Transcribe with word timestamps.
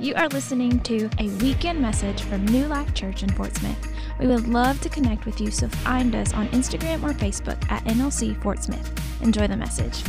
You 0.00 0.12
are 0.16 0.28
listening 0.28 0.80
to 0.80 1.08
a 1.20 1.28
weekend 1.40 1.80
message 1.80 2.22
from 2.22 2.44
New 2.46 2.66
Life 2.66 2.92
Church 2.94 3.22
in 3.22 3.28
Fort 3.30 3.54
Smith. 3.54 3.78
We 4.18 4.26
would 4.26 4.48
love 4.48 4.80
to 4.80 4.88
connect 4.88 5.24
with 5.24 5.40
you, 5.40 5.52
so 5.52 5.68
find 5.68 6.16
us 6.16 6.34
on 6.34 6.48
Instagram 6.48 7.04
or 7.04 7.12
Facebook 7.12 7.70
at 7.70 7.84
NLC 7.84 8.40
Fort 8.42 8.62
Smith. 8.62 8.90
Enjoy 9.22 9.46
the 9.46 9.56
message. 9.56 10.02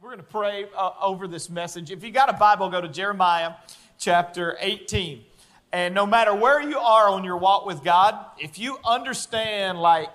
We're 0.00 0.08
going 0.08 0.18
to 0.18 0.24
pray 0.24 0.66
uh, 0.76 0.92
over 1.02 1.28
this 1.28 1.50
message. 1.50 1.90
If 1.90 2.02
you 2.02 2.10
got 2.10 2.30
a 2.30 2.34
Bible, 2.34 2.70
go 2.70 2.80
to 2.80 2.88
Jeremiah 2.88 3.52
chapter 3.98 4.56
18. 4.60 5.22
And 5.70 5.94
no 5.94 6.06
matter 6.06 6.34
where 6.34 6.62
you 6.62 6.78
are 6.78 7.10
on 7.10 7.24
your 7.24 7.36
walk 7.36 7.66
with 7.66 7.84
God, 7.84 8.18
if 8.38 8.58
you 8.58 8.78
understand 8.86 9.78
like 9.78 10.10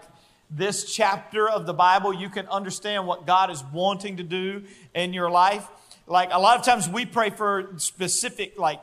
this 0.49 0.91
chapter 0.91 1.47
of 1.47 1.65
the 1.65 1.73
Bible, 1.73 2.13
you 2.13 2.29
can 2.29 2.47
understand 2.47 3.05
what 3.05 3.27
God 3.27 3.51
is 3.51 3.63
wanting 3.71 4.17
to 4.17 4.23
do 4.23 4.63
in 4.93 5.13
your 5.13 5.29
life. 5.29 5.67
Like 6.07 6.29
a 6.31 6.39
lot 6.39 6.57
of 6.57 6.65
times 6.65 6.89
we 6.89 7.05
pray 7.05 7.29
for 7.29 7.73
specific, 7.77 8.57
like, 8.57 8.79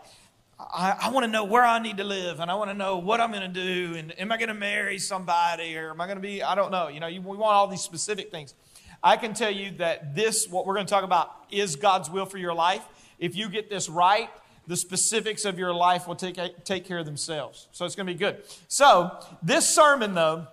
I, 0.59 0.97
I 1.03 1.11
want 1.11 1.25
to 1.25 1.31
know 1.31 1.45
where 1.45 1.65
I 1.65 1.79
need 1.81 1.99
to 1.99 2.05
live 2.05 2.41
and 2.41 2.51
I 2.51 2.55
want 2.55 2.71
to 2.71 2.77
know 2.77 2.99
what 2.99 3.21
I'm 3.21 3.31
going 3.31 3.53
to 3.53 3.63
do 3.63 3.95
and 3.97 4.19
am 4.19 4.33
I 4.33 4.37
going 4.37 4.49
to 4.49 4.55
marry 4.55 4.99
somebody 4.99 5.77
or 5.77 5.91
am 5.91 6.01
I 6.01 6.07
going 6.07 6.17
to 6.17 6.23
be, 6.23 6.43
I 6.43 6.55
don't 6.55 6.71
know. 6.71 6.89
You 6.89 7.01
know, 7.01 7.09
you, 7.09 7.21
we 7.21 7.37
want 7.37 7.53
all 7.53 7.67
these 7.67 7.83
specific 7.83 8.31
things. 8.31 8.55
I 9.03 9.17
can 9.17 9.35
tell 9.35 9.51
you 9.51 9.73
that 9.73 10.15
this, 10.15 10.49
what 10.49 10.67
we're 10.67 10.75
going 10.75 10.87
to 10.87 10.91
talk 10.91 11.05
about, 11.05 11.31
is 11.51 11.77
God's 11.77 12.09
will 12.09 12.27
for 12.27 12.39
your 12.39 12.55
life. 12.55 12.83
If 13.19 13.37
you 13.37 13.49
get 13.49 13.69
this 13.69 13.89
right, 13.89 14.31
the 14.67 14.77
specifics 14.77 15.45
of 15.45 15.59
your 15.59 15.75
life 15.75 16.09
will 16.09 16.17
take, 16.17 16.39
take 16.65 16.85
care 16.85 16.99
of 16.99 17.07
themselves. 17.07 17.69
So 17.73 17.85
it's 17.85 17.95
going 17.95 18.07
to 18.07 18.13
be 18.13 18.19
good. 18.19 18.43
So, 18.69 19.19
this 19.43 19.69
sermon, 19.69 20.15
though, 20.15 20.49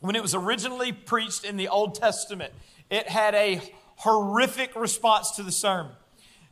when 0.00 0.16
it 0.16 0.22
was 0.22 0.34
originally 0.34 0.92
preached 0.92 1.44
in 1.44 1.56
the 1.56 1.68
Old 1.68 1.94
Testament, 1.94 2.52
it 2.90 3.08
had 3.08 3.34
a 3.34 3.60
horrific 3.96 4.74
response 4.74 5.32
to 5.32 5.42
the 5.42 5.52
sermon. 5.52 5.92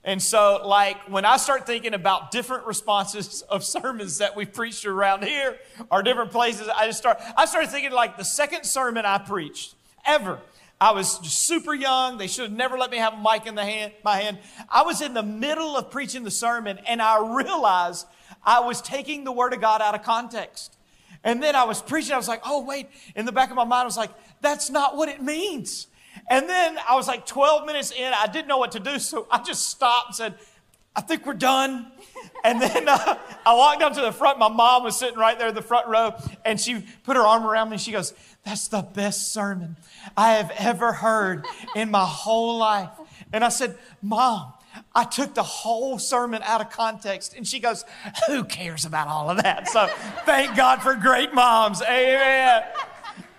And 0.05 0.23
so, 0.23 0.63
like, 0.65 0.97
when 1.09 1.25
I 1.25 1.37
start 1.39 1.67
thinking 1.67 1.93
about 1.93 2.31
different 2.31 2.67
responses 2.67 3.43
of 3.49 3.65
sermons 3.65 4.19
that 4.19 4.37
we 4.37 4.45
preached 4.45 4.87
around 4.87 5.25
here 5.25 5.59
or 5.91 6.03
different 6.03 6.31
places, 6.31 6.69
I 6.69 6.87
just 6.87 6.99
start, 6.99 7.21
I 7.37 7.47
started 7.47 7.71
thinking 7.71 7.93
like 7.93 8.17
the 8.17 8.25
second 8.25 8.65
sermon 8.65 9.05
I 9.05 9.19
preached 9.19 9.75
ever. 10.07 10.41
I 10.81 10.93
was 10.93 11.19
super 11.29 11.75
young. 11.75 12.19
They 12.19 12.29
should 12.29 12.51
have 12.51 12.53
never 12.57 12.79
let 12.79 12.91
me 12.91 12.99
have 12.99 13.15
a 13.15 13.17
mic 13.17 13.47
in 13.47 13.57
the 13.57 13.65
hand, 13.65 13.93
my 14.05 14.19
hand. 14.19 14.39
I 14.71 14.83
was 14.83 15.01
in 15.01 15.13
the 15.13 15.25
middle 15.25 15.77
of 15.77 15.91
preaching 15.91 16.23
the 16.23 16.31
sermon 16.31 16.79
and 16.87 17.03
I 17.03 17.37
realized 17.37 18.07
I 18.45 18.61
was 18.61 18.81
taking 18.81 19.25
the 19.25 19.33
word 19.33 19.53
of 19.53 19.61
God 19.61 19.83
out 19.83 19.97
of 19.97 20.05
context. 20.05 20.78
And 21.25 21.43
then 21.43 21.57
I 21.57 21.65
was 21.65 21.83
preaching, 21.83 22.13
I 22.13 22.17
was 22.17 22.29
like, 22.29 22.43
oh, 22.45 22.65
wait. 22.65 22.89
In 23.17 23.27
the 23.27 23.33
back 23.33 23.51
of 23.51 23.57
my 23.57 23.65
mind, 23.65 23.83
I 23.83 23.85
was 23.85 23.97
like, 23.97 24.11
that's 24.41 24.71
not 24.71 24.97
what 24.97 25.09
it 25.09 25.23
means. 25.23 25.89
And 26.31 26.49
then 26.49 26.79
I 26.89 26.97
was 26.97 27.09
like 27.09 27.27
12 27.27 27.67
minutes 27.67 27.91
in, 27.91 28.13
I 28.13 28.27
didn't 28.27 28.49
know 28.49 28.59
what 28.59 28.73
to 28.73 28.81
do, 28.81 28.99
so 28.99 29.27
I 29.31 29.43
just 29.43 29.69
stopped 29.69 30.09
and 30.09 30.17
said, 30.17 30.35
I 30.97 31.01
think 31.01 31.27
we're 31.27 31.35
done. 31.35 31.93
And 32.45 32.61
then 32.61 32.89
uh, 32.89 33.19
I 33.47 33.55
walked 33.55 33.81
down 33.81 33.95
to 33.95 34.01
the 34.01 34.13
front. 34.13 34.39
My 34.39 34.49
mom 34.49 34.85
was 34.85 34.99
sitting 34.99 35.19
right 35.19 35.39
there 35.39 35.49
in 35.49 35.55
the 35.55 35.63
front 35.63 35.87
row, 35.87 36.15
and 36.45 36.61
she 36.61 36.85
put 37.05 37.17
her 37.17 37.23
arm 37.23 37.45
around 37.45 37.71
me. 37.71 37.79
She 37.79 37.93
goes, 37.93 38.15
That's 38.45 38.69
the 38.69 38.83
best 38.83 39.33
sermon 39.33 39.77
I 40.17 40.33
have 40.33 40.53
ever 40.57 40.93
heard 40.93 41.47
in 41.77 41.91
my 41.91 42.05
whole 42.05 42.59
life. 42.59 42.91
And 43.33 43.45
I 43.45 43.49
said, 43.49 43.77
Mom, 44.03 44.53
I 44.95 45.05
took 45.05 45.35
the 45.35 45.43
whole 45.43 45.99
sermon 45.99 46.43
out 46.43 46.61
of 46.61 46.71
context. 46.71 47.35
And 47.37 47.47
she 47.47 47.61
goes, 47.61 47.85
Who 48.27 48.45
cares 48.45 48.85
about 48.85 49.09
all 49.09 49.31
of 49.31 49.43
that? 49.43 49.69
So 49.69 49.87
thank 50.25 50.57
God 50.57 50.83
for 50.83 50.95
great 50.95 51.35
moms. 51.35 51.83
Amen. 51.83 52.63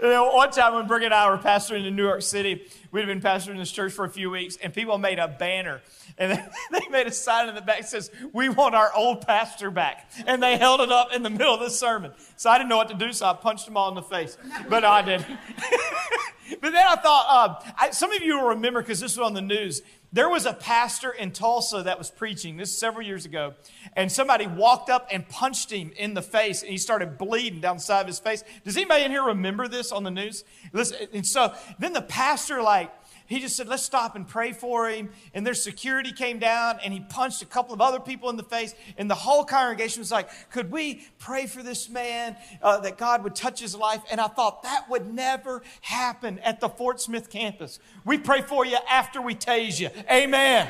You 0.02 0.08
know, 0.08 0.32
one 0.32 0.50
time 0.52 0.76
when 0.76 0.88
Brick 0.88 1.04
and 1.04 1.14
I 1.14 1.30
were 1.30 1.38
pastoring 1.38 1.86
in 1.86 1.94
New 1.96 2.06
York 2.06 2.22
City, 2.22 2.66
we'd 2.92 3.06
been 3.06 3.20
pastoring 3.20 3.58
this 3.58 3.72
church 3.72 3.92
for 3.92 4.06
a 4.06 4.10
few 4.10 4.30
weeks, 4.30 4.58
and 4.64 4.74
people 4.74 4.98
made 4.98 5.20
a 5.20 5.28
banner. 5.28 5.82
And 6.18 6.42
they 6.72 6.88
made 6.90 7.08
a 7.08 7.12
sign 7.12 7.50
in 7.50 7.56
the 7.56 7.62
back 7.62 7.82
that 7.82 7.90
says, 7.90 8.10
We 8.32 8.48
want 8.48 8.76
our 8.76 8.94
old 8.96 9.28
pastor 9.28 9.70
back. 9.72 10.10
And 10.26 10.42
they 10.42 10.58
held 10.58 10.80
it 10.80 10.92
up 10.92 11.14
in 11.14 11.22
the 11.22 11.30
middle 11.30 11.54
of 11.54 11.60
the 11.60 11.70
sermon. 11.70 12.14
So 12.38 12.50
I 12.50 12.58
didn't 12.58 12.70
know 12.70 12.78
what 12.78 12.88
to 12.90 12.96
do, 12.96 13.12
so 13.12 13.26
I 13.26 13.34
punched 13.34 13.66
them 13.66 13.76
all 13.76 13.90
in 13.90 13.96
the 13.96 14.02
face. 14.02 14.38
But 14.70 14.86
I 14.86 15.02
didn't. 15.02 15.28
but 16.62 16.72
then 16.72 16.86
I 16.88 16.96
thought, 16.96 17.26
uh, 17.30 17.72
I, 17.78 17.90
some 17.92 18.14
of 18.14 18.22
you 18.22 18.40
will 18.40 18.50
remember, 18.50 18.82
because 18.82 19.02
this 19.02 19.18
was 19.18 19.26
on 19.26 19.34
the 19.34 19.42
news, 19.42 19.82
there 20.12 20.30
was 20.30 20.46
a 20.46 20.54
pastor 20.54 21.12
in 21.12 21.32
Tulsa 21.32 21.84
that 21.84 21.98
was 21.98 22.10
preaching, 22.10 22.58
this 22.58 22.80
several 22.80 23.06
years 23.06 23.26
ago, 23.26 23.54
and 23.94 24.12
somebody 24.12 24.48
walked 24.48 24.90
up 24.90 25.08
and 25.12 25.28
punched 25.30 25.72
him 25.72 25.92
in 25.98 26.14
the 26.14 26.22
face, 26.22 26.62
and 26.62 26.72
he 26.72 26.78
started 26.78 27.18
bleeding 27.18 27.62
down 27.62 27.78
the 27.78 27.82
side 27.82 28.02
of 28.02 28.08
his 28.08 28.20
face. 28.20 28.44
Does 28.66 28.76
anybody 28.76 29.04
in 29.04 29.12
here 29.12 29.24
remember 29.24 29.68
this 29.68 29.92
on 29.92 30.04
the 30.04 30.12
news? 30.12 30.44
Listen, 30.74 31.08
and 31.14 31.26
so 31.26 31.54
then 31.78 31.94
the 31.94 32.02
pastor, 32.02 32.62
like, 32.62 32.92
he 33.30 33.40
just 33.40 33.56
said, 33.56 33.68
let's 33.68 33.84
stop 33.84 34.16
and 34.16 34.28
pray 34.28 34.54
for 34.54 34.90
him. 34.90 35.12
And 35.36 35.46
their 35.46 35.54
security 35.54 36.12
came 36.12 36.40
down 36.40 36.80
and 36.84 36.92
he 36.92 37.00
punched 37.00 37.44
a 37.44 37.46
couple 37.46 37.76
of 37.76 37.80
other 37.80 38.00
people 38.00 38.28
in 38.32 38.38
the 38.38 38.44
face. 38.44 38.74
And 38.98 39.10
the 39.10 39.16
whole 39.16 39.46
congregation 39.46 40.02
was 40.02 40.12
like, 40.12 40.30
could 40.50 40.72
we 40.72 41.06
pray 41.20 41.46
for 41.46 41.62
this 41.62 41.90
man 41.90 42.36
uh, 42.64 42.80
that 42.80 42.98
God 42.98 43.24
would 43.24 43.36
touch 43.36 43.60
his 43.60 43.76
life? 43.76 44.02
And 44.10 44.20
I 44.20 44.30
thought 44.30 44.64
that 44.64 44.90
would 44.90 45.14
never 45.14 45.62
happen 45.82 46.40
at 46.40 46.60
the 46.60 46.70
Fort 46.70 47.00
Smith 47.00 47.30
campus. 47.30 47.80
We 48.04 48.18
pray 48.18 48.42
for 48.42 48.66
you 48.66 48.78
after 48.90 49.22
we 49.22 49.36
tase 49.36 49.80
you. 49.80 49.90
Amen. 50.12 50.68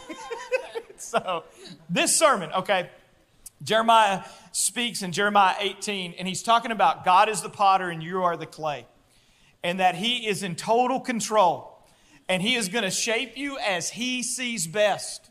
so, 0.96 1.44
this 1.90 2.18
sermon, 2.18 2.50
okay, 2.52 2.88
Jeremiah 3.62 4.24
speaks 4.52 5.02
in 5.02 5.12
Jeremiah 5.12 5.56
18, 5.60 6.14
and 6.18 6.26
he's 6.26 6.42
talking 6.42 6.70
about 6.70 7.04
God 7.04 7.28
is 7.28 7.42
the 7.42 7.50
potter 7.50 7.90
and 7.90 8.02
you 8.02 8.22
are 8.22 8.38
the 8.38 8.46
clay 8.46 8.86
and 9.66 9.80
that 9.80 9.96
He 9.96 10.28
is 10.28 10.44
in 10.44 10.54
total 10.54 11.00
control. 11.00 11.84
And 12.28 12.40
He 12.40 12.54
is 12.54 12.68
going 12.68 12.84
to 12.84 12.90
shape 12.90 13.36
you 13.36 13.58
as 13.58 13.90
He 13.90 14.22
sees 14.22 14.68
best. 14.68 15.28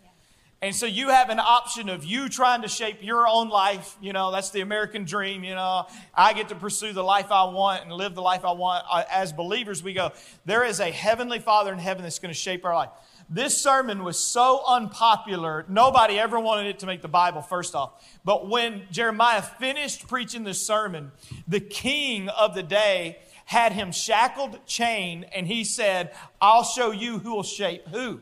And 0.62 0.76
so 0.76 0.86
you 0.86 1.08
have 1.08 1.30
an 1.30 1.40
option 1.40 1.88
of 1.88 2.04
you 2.04 2.28
trying 2.28 2.62
to 2.64 2.68
shape 2.68 2.98
your 3.02 3.30
own 3.30 3.48
life. 3.48 3.96
You 4.02 4.12
know, 4.12 4.32
that's 4.32 4.50
the 4.50 4.60
American 4.60 5.06
dream. 5.06 5.46
You 5.46 5.56
know, 5.56 5.88
I 6.14 6.34
get 6.34 6.50
to 6.50 6.56
pursue 6.56 6.92
the 6.92 7.04
life 7.04 7.32
I 7.32 7.46
want 7.46 7.84
and 7.84 7.94
live 7.94 8.14
the 8.14 8.22
life 8.22 8.44
I 8.44 8.52
want. 8.52 8.84
As 9.10 9.32
believers, 9.32 9.82
we 9.82 9.94
go, 9.94 10.12
there 10.44 10.66
is 10.66 10.82
a 10.82 10.92
heavenly 10.92 11.40
Father 11.40 11.72
in 11.72 11.80
heaven 11.80 12.04
that's 12.04 12.20
going 12.20 12.34
to 12.34 12.40
shape 12.40 12.66
our 12.66 12.76
life. 12.76 12.90
This 13.30 13.58
sermon 13.58 14.04
was 14.04 14.20
so 14.20 14.64
unpopular, 14.68 15.66
nobody 15.70 16.20
ever 16.20 16.40
wanted 16.40 16.68
it 16.68 16.80
to 16.80 16.86
make 16.86 17.02
the 17.02 17.08
Bible, 17.08 17.42
first 17.42 17.74
off. 17.74 18.06
But 18.26 18.50
when 18.50 18.84
Jeremiah 18.92 19.42
finished 19.42 20.10
preaching 20.10 20.44
this 20.44 20.62
sermon, 20.62 21.12
the 21.48 21.62
king 21.62 22.28
of 22.30 22.54
the 22.54 22.64
day 22.64 23.20
had 23.46 23.72
him 23.72 23.92
shackled, 23.92 24.66
chained, 24.66 25.26
and 25.34 25.48
he 25.48 25.64
said, 25.64 26.12
I'll 26.42 26.64
show 26.64 26.92
you 26.92 27.20
who 27.20 27.36
will 27.36 27.44
shape 27.44 27.88
who. 27.88 28.22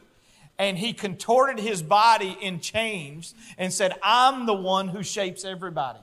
And 0.60 0.78
he 0.78 0.94
contorted 0.94 1.60
his 1.60 1.82
body 1.82 2.38
in 2.40 2.60
chains 2.60 3.34
and 3.58 3.74
said, 3.74 3.94
I'm 4.04 4.46
the 4.46 4.54
one 4.54 4.90
who 4.90 5.02
shapes 5.02 5.44
everybody. 5.44 6.00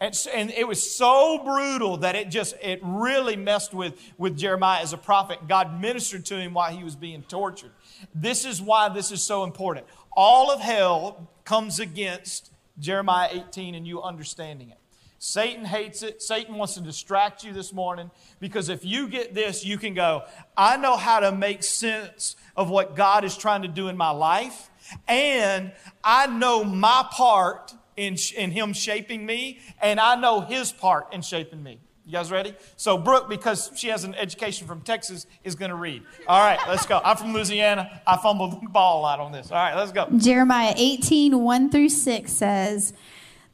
And, 0.00 0.16
and, 0.32 0.50
it 0.50 0.68
was 0.68 0.80
so 0.96 1.42
brutal 1.44 1.96
that 1.98 2.14
it 2.14 2.30
just 2.30 2.54
it 2.62 2.78
really 2.82 3.34
messed 3.34 3.74
with, 3.74 4.00
with 4.16 4.36
jeremiah 4.36 4.82
as 4.82 4.92
a 4.92 4.98
prophet 4.98 5.48
god 5.48 5.80
ministered 5.80 6.24
to 6.26 6.36
him 6.36 6.54
while 6.54 6.70
he 6.70 6.84
was 6.84 6.94
being 6.94 7.22
tortured 7.22 7.72
this 8.14 8.44
is 8.44 8.62
why 8.62 8.88
this 8.90 9.10
is 9.10 9.22
so 9.22 9.42
important 9.44 9.86
all 10.12 10.52
of 10.52 10.60
hell 10.60 11.28
comes 11.44 11.80
against 11.80 12.52
jeremiah 12.78 13.28
18 13.32 13.74
and 13.74 13.88
you 13.88 14.00
understanding 14.00 14.70
it 14.70 14.78
Satan 15.18 15.64
hates 15.64 16.02
it. 16.02 16.22
Satan 16.22 16.54
wants 16.54 16.74
to 16.74 16.80
distract 16.80 17.42
you 17.42 17.52
this 17.52 17.72
morning 17.72 18.10
because 18.38 18.68
if 18.68 18.84
you 18.84 19.08
get 19.08 19.34
this, 19.34 19.64
you 19.64 19.76
can 19.76 19.94
go, 19.94 20.24
I 20.56 20.76
know 20.76 20.96
how 20.96 21.20
to 21.20 21.32
make 21.32 21.62
sense 21.62 22.36
of 22.56 22.70
what 22.70 22.94
God 22.94 23.24
is 23.24 23.36
trying 23.36 23.62
to 23.62 23.68
do 23.68 23.88
in 23.88 23.96
my 23.96 24.10
life, 24.10 24.70
and 25.06 25.72
I 26.02 26.26
know 26.26 26.64
my 26.64 27.06
part 27.10 27.74
in, 27.96 28.16
in 28.36 28.52
Him 28.52 28.72
shaping 28.72 29.26
me, 29.26 29.58
and 29.82 29.98
I 29.98 30.14
know 30.14 30.40
His 30.40 30.72
part 30.72 31.12
in 31.12 31.22
shaping 31.22 31.62
me. 31.62 31.80
You 32.06 32.12
guys 32.12 32.30
ready? 32.30 32.54
So, 32.76 32.96
Brooke, 32.96 33.28
because 33.28 33.70
she 33.76 33.88
has 33.88 34.04
an 34.04 34.14
education 34.14 34.66
from 34.66 34.80
Texas, 34.80 35.26
is 35.44 35.54
going 35.54 35.70
to 35.70 35.76
read. 35.76 36.04
All 36.26 36.40
right, 36.40 36.58
let's 36.66 36.86
go. 36.86 37.02
I'm 37.04 37.18
from 37.18 37.34
Louisiana. 37.34 38.00
I 38.06 38.16
fumbled 38.16 38.62
the 38.62 38.68
ball 38.68 39.00
a 39.00 39.02
lot 39.02 39.20
on 39.20 39.30
this. 39.30 39.50
All 39.50 39.58
right, 39.58 39.74
let's 39.74 39.92
go. 39.92 40.08
Jeremiah 40.16 40.72
18, 40.74 41.38
1 41.38 41.70
through 41.70 41.90
6 41.90 42.32
says, 42.32 42.94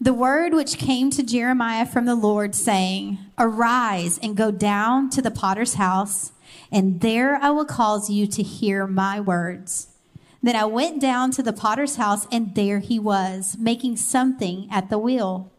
the 0.00 0.12
word 0.12 0.52
which 0.52 0.78
came 0.78 1.10
to 1.10 1.22
Jeremiah 1.22 1.86
from 1.86 2.04
the 2.04 2.14
Lord, 2.14 2.54
saying, 2.54 3.18
Arise 3.38 4.18
and 4.22 4.36
go 4.36 4.50
down 4.50 5.08
to 5.10 5.22
the 5.22 5.30
potter's 5.30 5.74
house, 5.74 6.32
and 6.70 7.00
there 7.00 7.36
I 7.36 7.50
will 7.50 7.64
cause 7.64 8.10
you 8.10 8.26
to 8.26 8.42
hear 8.42 8.86
my 8.86 9.20
words. 9.20 9.88
Then 10.42 10.56
I 10.56 10.66
went 10.66 11.00
down 11.00 11.30
to 11.32 11.42
the 11.42 11.54
potter's 11.54 11.96
house, 11.96 12.26
and 12.30 12.54
there 12.54 12.80
he 12.80 12.98
was, 12.98 13.56
making 13.58 13.96
something 13.96 14.68
at 14.70 14.90
the 14.90 14.98
wheel. 14.98 15.50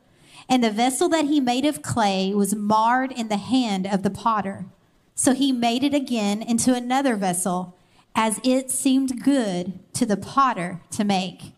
And 0.48 0.64
the 0.64 0.70
vessel 0.70 1.10
that 1.10 1.26
he 1.26 1.40
made 1.40 1.66
of 1.66 1.82
clay 1.82 2.34
was 2.34 2.54
marred 2.54 3.12
in 3.12 3.30
the 3.30 3.38
hand 3.38 3.88
of 3.88 4.04
the 4.04 4.12
potter. 4.12 4.66
So 5.16 5.34
he 5.34 5.52
made 5.52 5.84
it 5.84 5.96
again 5.96 6.44
into 6.44 6.76
another 6.76 7.16
vessel, 7.16 7.76
as 8.14 8.40
it 8.44 8.70
seemed 8.70 9.24
good 9.24 9.80
to 9.94 10.06
the 10.06 10.18
potter 10.18 10.82
to 10.92 11.04
make. 11.04 11.55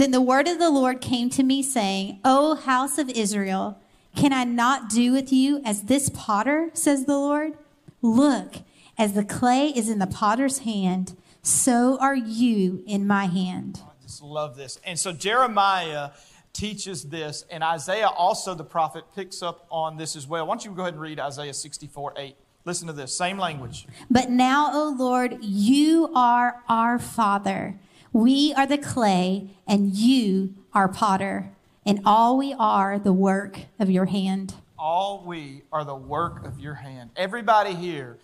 Then 0.00 0.12
the 0.12 0.22
word 0.22 0.48
of 0.48 0.58
the 0.58 0.70
Lord 0.70 1.02
came 1.02 1.28
to 1.28 1.42
me, 1.42 1.62
saying, 1.62 2.20
O 2.24 2.54
house 2.54 2.96
of 2.96 3.10
Israel, 3.10 3.78
can 4.16 4.32
I 4.32 4.44
not 4.44 4.88
do 4.88 5.12
with 5.12 5.30
you 5.30 5.60
as 5.62 5.82
this 5.82 6.08
potter, 6.08 6.70
says 6.72 7.04
the 7.04 7.18
Lord? 7.18 7.58
Look, 8.00 8.62
As 8.96 9.12
the 9.12 9.26
clay 9.26 9.66
is 9.66 9.90
in 9.90 9.98
the 9.98 10.06
potter's 10.06 10.60
hand, 10.60 11.18
so 11.42 11.98
are 12.00 12.16
you 12.16 12.82
in 12.86 13.06
my 13.06 13.26
hand. 13.26 13.82
I 13.84 14.02
just 14.02 14.22
love 14.22 14.56
this. 14.56 14.80
And 14.86 14.98
so 14.98 15.12
Jeremiah 15.12 16.12
teaches 16.54 17.04
this, 17.04 17.44
and 17.50 17.62
Isaiah 17.62 18.08
also, 18.08 18.54
the 18.54 18.64
prophet, 18.64 19.04
picks 19.14 19.42
up 19.42 19.66
on 19.70 19.98
this 19.98 20.16
as 20.16 20.26
well. 20.26 20.46
Why 20.46 20.54
don't 20.54 20.64
you 20.64 20.70
go 20.70 20.80
ahead 20.80 20.94
and 20.94 21.02
read 21.02 21.20
Isaiah 21.20 21.52
64 21.52 22.14
8? 22.16 22.36
Listen 22.64 22.86
to 22.86 22.94
this, 22.94 23.14
same 23.14 23.36
language. 23.36 23.86
But 24.10 24.30
now, 24.30 24.70
O 24.72 24.96
Lord, 24.98 25.44
you 25.44 26.10
are 26.14 26.62
our 26.70 26.98
Father. 26.98 27.78
We 28.12 28.52
are 28.54 28.66
the 28.66 28.78
clay, 28.78 29.50
and 29.68 29.94
you 29.94 30.54
are 30.72 30.88
potter, 30.88 31.52
and 31.86 32.00
all 32.04 32.36
we 32.36 32.52
are 32.52 32.98
the 32.98 33.12
work 33.12 33.60
of 33.78 33.88
your 33.88 34.06
hand. 34.06 34.54
All 34.76 35.22
we 35.24 35.62
are 35.72 35.84
the 35.84 35.94
work 35.94 36.44
of 36.44 36.58
your 36.58 36.74
hand. 36.74 37.10
Everybody 37.14 37.72
here, 37.74 38.18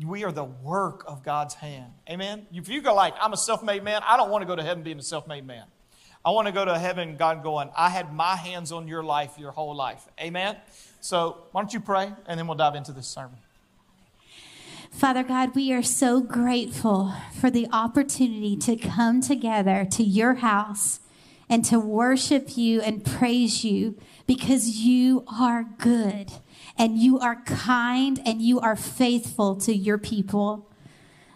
we 0.00 0.22
are 0.22 0.30
the 0.30 0.44
work 0.44 1.02
of 1.08 1.24
God's 1.24 1.54
hand. 1.54 1.90
Amen? 2.08 2.46
If 2.52 2.68
you 2.68 2.80
go 2.80 2.94
like, 2.94 3.14
I'm 3.20 3.32
a 3.32 3.36
self 3.36 3.64
made 3.64 3.82
man, 3.82 4.02
I 4.06 4.16
don't 4.16 4.30
want 4.30 4.42
to 4.42 4.46
go 4.46 4.54
to 4.54 4.62
heaven 4.62 4.84
being 4.84 5.00
a 5.00 5.02
self 5.02 5.26
made 5.26 5.44
man. 5.44 5.64
I 6.24 6.30
want 6.30 6.46
to 6.46 6.52
go 6.52 6.64
to 6.64 6.78
heaven, 6.78 7.16
God 7.16 7.42
going, 7.42 7.70
I 7.76 7.88
had 7.88 8.14
my 8.14 8.36
hands 8.36 8.70
on 8.70 8.86
your 8.86 9.02
life 9.02 9.38
your 9.38 9.50
whole 9.50 9.74
life. 9.74 10.06
Amen? 10.20 10.56
So 11.00 11.46
why 11.50 11.62
don't 11.62 11.74
you 11.74 11.80
pray, 11.80 12.12
and 12.28 12.38
then 12.38 12.46
we'll 12.46 12.56
dive 12.56 12.76
into 12.76 12.92
this 12.92 13.08
sermon. 13.08 13.38
Father 14.96 15.24
God, 15.24 15.54
we 15.54 15.74
are 15.74 15.82
so 15.82 16.22
grateful 16.22 17.12
for 17.38 17.50
the 17.50 17.68
opportunity 17.70 18.56
to 18.56 18.76
come 18.76 19.20
together 19.20 19.86
to 19.90 20.02
your 20.02 20.36
house 20.36 21.00
and 21.50 21.62
to 21.66 21.78
worship 21.78 22.56
you 22.56 22.80
and 22.80 23.04
praise 23.04 23.62
you 23.62 23.98
because 24.26 24.78
you 24.78 25.22
are 25.28 25.66
good 25.76 26.32
and 26.78 26.96
you 26.96 27.18
are 27.18 27.42
kind 27.42 28.22
and 28.24 28.40
you 28.40 28.58
are 28.58 28.74
faithful 28.74 29.54
to 29.56 29.76
your 29.76 29.98
people. 29.98 30.66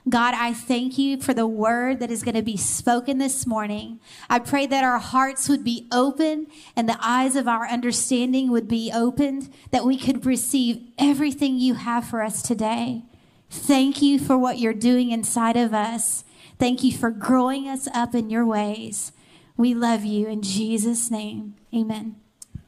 God, 0.09 0.33
I 0.35 0.55
thank 0.55 0.97
you 0.97 1.21
for 1.21 1.35
the 1.35 1.47
word 1.47 2.01
that 2.01 2.11
is 2.11 2.23
going 2.23 2.37
to 2.37 2.43
be 2.43 2.57
spoken 2.57 3.19
this 3.19 3.47
morning. 3.47 4.01
I 4.31 4.39
pray 4.39 4.65
that 4.69 4.85
our 4.85 4.99
hearts 4.99 5.51
would 5.51 5.65
be 5.65 5.87
open 5.93 6.47
and 6.75 6.89
the 6.89 6.99
eyes 7.03 7.37
of 7.37 7.47
our 7.47 7.69
understanding 7.69 8.51
would 8.51 8.69
be 8.69 8.91
opened, 8.91 9.53
that 9.71 9.85
we 9.85 9.99
could 9.99 10.25
receive 10.25 10.81
everything 10.99 11.59
you 11.59 11.75
have 11.75 12.07
for 12.07 12.23
us 12.23 12.41
today. 12.41 13.05
Thank 13.50 14.00
you 14.00 14.19
for 14.20 14.38
what 14.38 14.58
you're 14.58 14.73
doing 14.73 15.11
inside 15.11 15.56
of 15.56 15.75
us. 15.75 16.25
Thank 16.58 16.85
you 16.85 16.93
for 16.93 17.11
growing 17.11 17.69
us 17.69 17.88
up 17.88 18.14
in 18.14 18.31
your 18.31 18.47
ways. 18.47 19.12
We 19.56 19.75
love 19.75 20.05
you 20.05 20.29
in 20.29 20.41
Jesus' 20.41 21.11
name. 21.11 21.56
Amen. 21.75 22.17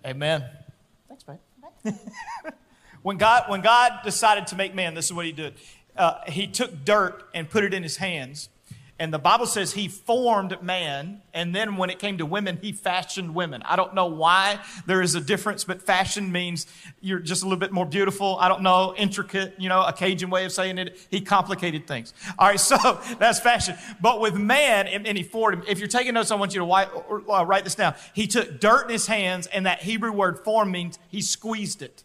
Amen. 0.05 0.45
Thanks, 1.09 1.25
babe. 1.25 1.95
when 3.03 3.17
God 3.17 3.45
when 3.49 3.61
God 3.61 4.01
decided 4.05 4.49
to 4.49 4.57
make 4.57 4.75
man, 4.75 4.95
this 4.95 5.07
is 5.07 5.13
what 5.13 5.25
he 5.25 5.33
did. 5.33 5.55
Uh, 5.97 6.21
he 6.27 6.47
took 6.47 6.85
dirt 6.85 7.29
and 7.33 7.49
put 7.49 7.65
it 7.65 7.73
in 7.73 7.83
his 7.83 7.99
hands. 7.99 8.49
And 9.03 9.13
the 9.13 9.19
Bible 9.19 9.47
says 9.47 9.73
he 9.73 9.89
formed 9.89 10.63
man, 10.63 11.23
and 11.35 11.53
then 11.53 11.77
when 11.77 11.91
it 11.91 11.99
came 11.99 12.19
to 12.19 12.25
women, 12.25 12.61
he 12.63 12.71
fashioned 12.71 13.35
women. 13.35 13.61
I 13.65 13.75
don't 13.75 13.97
know 13.97 14.07
why 14.07 14.61
there 14.87 15.03
is 15.03 15.17
a 15.17 15.21
difference, 15.21 15.65
but 15.65 15.83
fashion 15.83 16.31
means 16.31 16.69
you're 17.01 17.19
just 17.19 17.43
a 17.43 17.47
little 17.47 17.59
bit 17.59 17.73
more 17.73 17.85
beautiful. 17.85 18.37
I 18.39 18.47
don't 18.47 18.63
know, 18.63 18.95
intricate, 18.97 19.57
you 19.59 19.69
know, 19.69 19.83
a 19.83 19.93
Cajun 19.93 20.31
way 20.31 20.45
of 20.45 20.53
saying 20.53 20.79
it. 20.79 21.05
He 21.11 21.21
complicated 21.21 21.89
things. 21.89 22.15
All 22.39 22.47
right, 22.47 22.61
so 22.61 22.77
that's 23.19 23.41
fashion. 23.41 23.77
But 24.01 24.21
with 24.21 24.37
man, 24.37 24.87
and, 24.87 25.19
he 25.19 25.25
formed 25.25 25.59
him. 25.59 25.65
If 25.67 25.81
you're 25.81 25.89
taking 25.89 26.15
notes, 26.15 26.31
I 26.31 26.37
want 26.37 26.55
you 26.55 26.61
to 26.61 26.67
write, 26.67 26.89
uh, 27.29 27.45
write 27.45 27.65
this 27.65 27.75
down. 27.75 27.97
He 28.15 28.29
took 28.29 28.61
dirt 28.61 28.85
in 28.85 28.91
his 28.91 29.09
hands, 29.09 29.49
and 29.49 29.67
that 29.67 29.83
Hebrew 29.83 30.13
word 30.13 30.45
form 30.45 30.71
means 30.71 31.01
he 31.09 31.23
squeezed 31.23 31.83
it. 31.83 32.05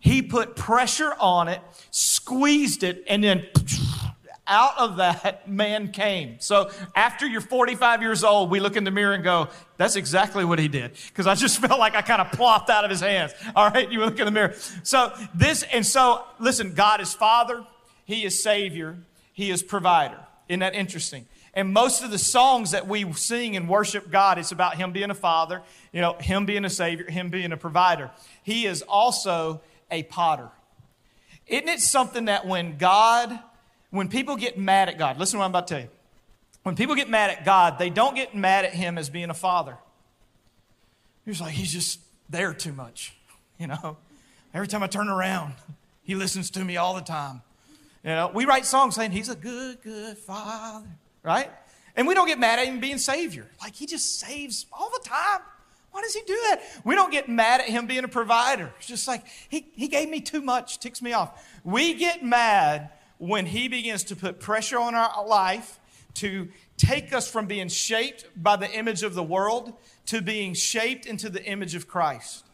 He 0.00 0.22
put 0.22 0.56
pressure 0.56 1.12
on 1.20 1.46
it, 1.46 1.60
squeezed 1.92 2.82
it, 2.82 3.04
and 3.08 3.22
then 3.22 3.46
out 4.48 4.78
of 4.78 4.96
that 4.96 5.48
man 5.48 5.92
came. 5.92 6.36
So 6.40 6.70
after 6.96 7.26
you're 7.26 7.40
45 7.40 8.02
years 8.02 8.24
old, 8.24 8.50
we 8.50 8.60
look 8.60 8.76
in 8.76 8.84
the 8.84 8.90
mirror 8.90 9.12
and 9.12 9.22
go, 9.22 9.48
that's 9.76 9.94
exactly 9.94 10.44
what 10.44 10.58
he 10.58 10.66
did. 10.66 10.92
Because 11.08 11.26
I 11.26 11.34
just 11.34 11.58
felt 11.66 11.78
like 11.78 11.94
I 11.94 12.02
kind 12.02 12.20
of 12.20 12.32
plopped 12.32 12.70
out 12.70 12.84
of 12.84 12.90
his 12.90 13.00
hands. 13.00 13.32
All 13.54 13.70
right, 13.70 13.90
you 13.90 14.00
look 14.00 14.18
in 14.18 14.24
the 14.24 14.30
mirror. 14.30 14.54
So 14.82 15.12
this, 15.34 15.62
and 15.62 15.86
so 15.86 16.24
listen, 16.40 16.74
God 16.74 17.00
is 17.00 17.14
Father, 17.14 17.64
He 18.04 18.24
is 18.24 18.42
Savior, 18.42 18.98
He 19.32 19.50
is 19.50 19.62
Provider. 19.62 20.18
Isn't 20.48 20.60
that 20.60 20.74
interesting? 20.74 21.26
And 21.54 21.72
most 21.72 22.02
of 22.02 22.10
the 22.10 22.18
songs 22.18 22.70
that 22.70 22.86
we 22.86 23.10
sing 23.12 23.56
and 23.56 23.68
worship 23.68 24.10
God, 24.10 24.38
it's 24.38 24.52
about 24.52 24.76
Him 24.76 24.92
being 24.92 25.10
a 25.10 25.14
Father, 25.14 25.62
you 25.92 26.00
know, 26.00 26.14
Him 26.14 26.46
being 26.46 26.64
a 26.64 26.70
Savior, 26.70 27.10
Him 27.10 27.30
being 27.30 27.52
a 27.52 27.56
provider. 27.56 28.10
He 28.42 28.66
is 28.66 28.82
also 28.82 29.60
a 29.90 30.04
potter. 30.04 30.50
Isn't 31.46 31.68
it 31.68 31.80
something 31.80 32.26
that 32.26 32.46
when 32.46 32.76
God 32.76 33.38
when 33.90 34.08
people 34.08 34.36
get 34.36 34.58
mad 34.58 34.88
at 34.88 34.98
God, 34.98 35.18
listen 35.18 35.36
to 35.36 35.38
what 35.38 35.44
I'm 35.46 35.50
about 35.50 35.66
to 35.68 35.74
tell 35.74 35.82
you. 35.82 35.90
When 36.62 36.76
people 36.76 36.94
get 36.94 37.08
mad 37.08 37.30
at 37.30 37.44
God, 37.44 37.78
they 37.78 37.90
don't 37.90 38.14
get 38.14 38.34
mad 38.34 38.64
at 38.64 38.74
Him 38.74 38.98
as 38.98 39.08
being 39.08 39.30
a 39.30 39.34
father. 39.34 39.76
He's 41.24 41.40
like, 41.40 41.54
He's 41.54 41.72
just 41.72 42.00
there 42.28 42.52
too 42.52 42.72
much. 42.72 43.14
You 43.60 43.66
know, 43.66 43.96
every 44.54 44.68
time 44.68 44.84
I 44.84 44.86
turn 44.86 45.08
around, 45.08 45.54
He 46.04 46.14
listens 46.14 46.48
to 46.52 46.64
me 46.64 46.76
all 46.76 46.94
the 46.94 47.00
time. 47.00 47.42
You 48.04 48.10
know, 48.10 48.30
we 48.32 48.44
write 48.44 48.64
songs 48.64 48.94
saying 48.94 49.10
He's 49.10 49.28
a 49.28 49.34
good, 49.34 49.82
good 49.82 50.16
father, 50.16 50.86
right? 51.24 51.50
And 51.96 52.06
we 52.06 52.14
don't 52.14 52.28
get 52.28 52.38
mad 52.38 52.60
at 52.60 52.68
Him 52.68 52.78
being 52.78 52.98
Savior. 52.98 53.48
Like, 53.60 53.74
He 53.74 53.86
just 53.86 54.20
saves 54.20 54.66
all 54.72 54.90
the 54.90 55.08
time. 55.08 55.40
Why 55.90 56.02
does 56.02 56.14
he 56.14 56.20
do 56.20 56.38
that? 56.50 56.60
We 56.84 56.94
don't 56.94 57.10
get 57.10 57.28
mad 57.28 57.62
at 57.62 57.68
him 57.68 57.86
being 57.86 58.04
a 58.04 58.08
provider. 58.08 58.72
It's 58.78 58.86
just 58.86 59.08
like, 59.08 59.24
he, 59.48 59.66
he 59.74 59.88
gave 59.88 60.08
me 60.08 60.20
too 60.20 60.40
much, 60.40 60.78
ticks 60.78 61.00
me 61.02 61.12
off. 61.12 61.44
We 61.64 61.94
get 61.94 62.22
mad 62.22 62.90
when 63.18 63.46
He 63.46 63.68
begins 63.68 64.04
to 64.04 64.16
put 64.16 64.40
pressure 64.40 64.78
on 64.78 64.94
our 64.94 65.26
life 65.26 65.78
to 66.14 66.48
take 66.76 67.12
us 67.12 67.30
from 67.30 67.46
being 67.46 67.68
shaped 67.68 68.24
by 68.36 68.56
the 68.56 68.70
image 68.70 69.02
of 69.02 69.14
the 69.14 69.22
world 69.22 69.72
to 70.06 70.22
being 70.22 70.54
shaped 70.54 71.06
into 71.06 71.28
the 71.28 71.44
image 71.44 71.74
of 71.74 71.86
Christ. 71.86 72.44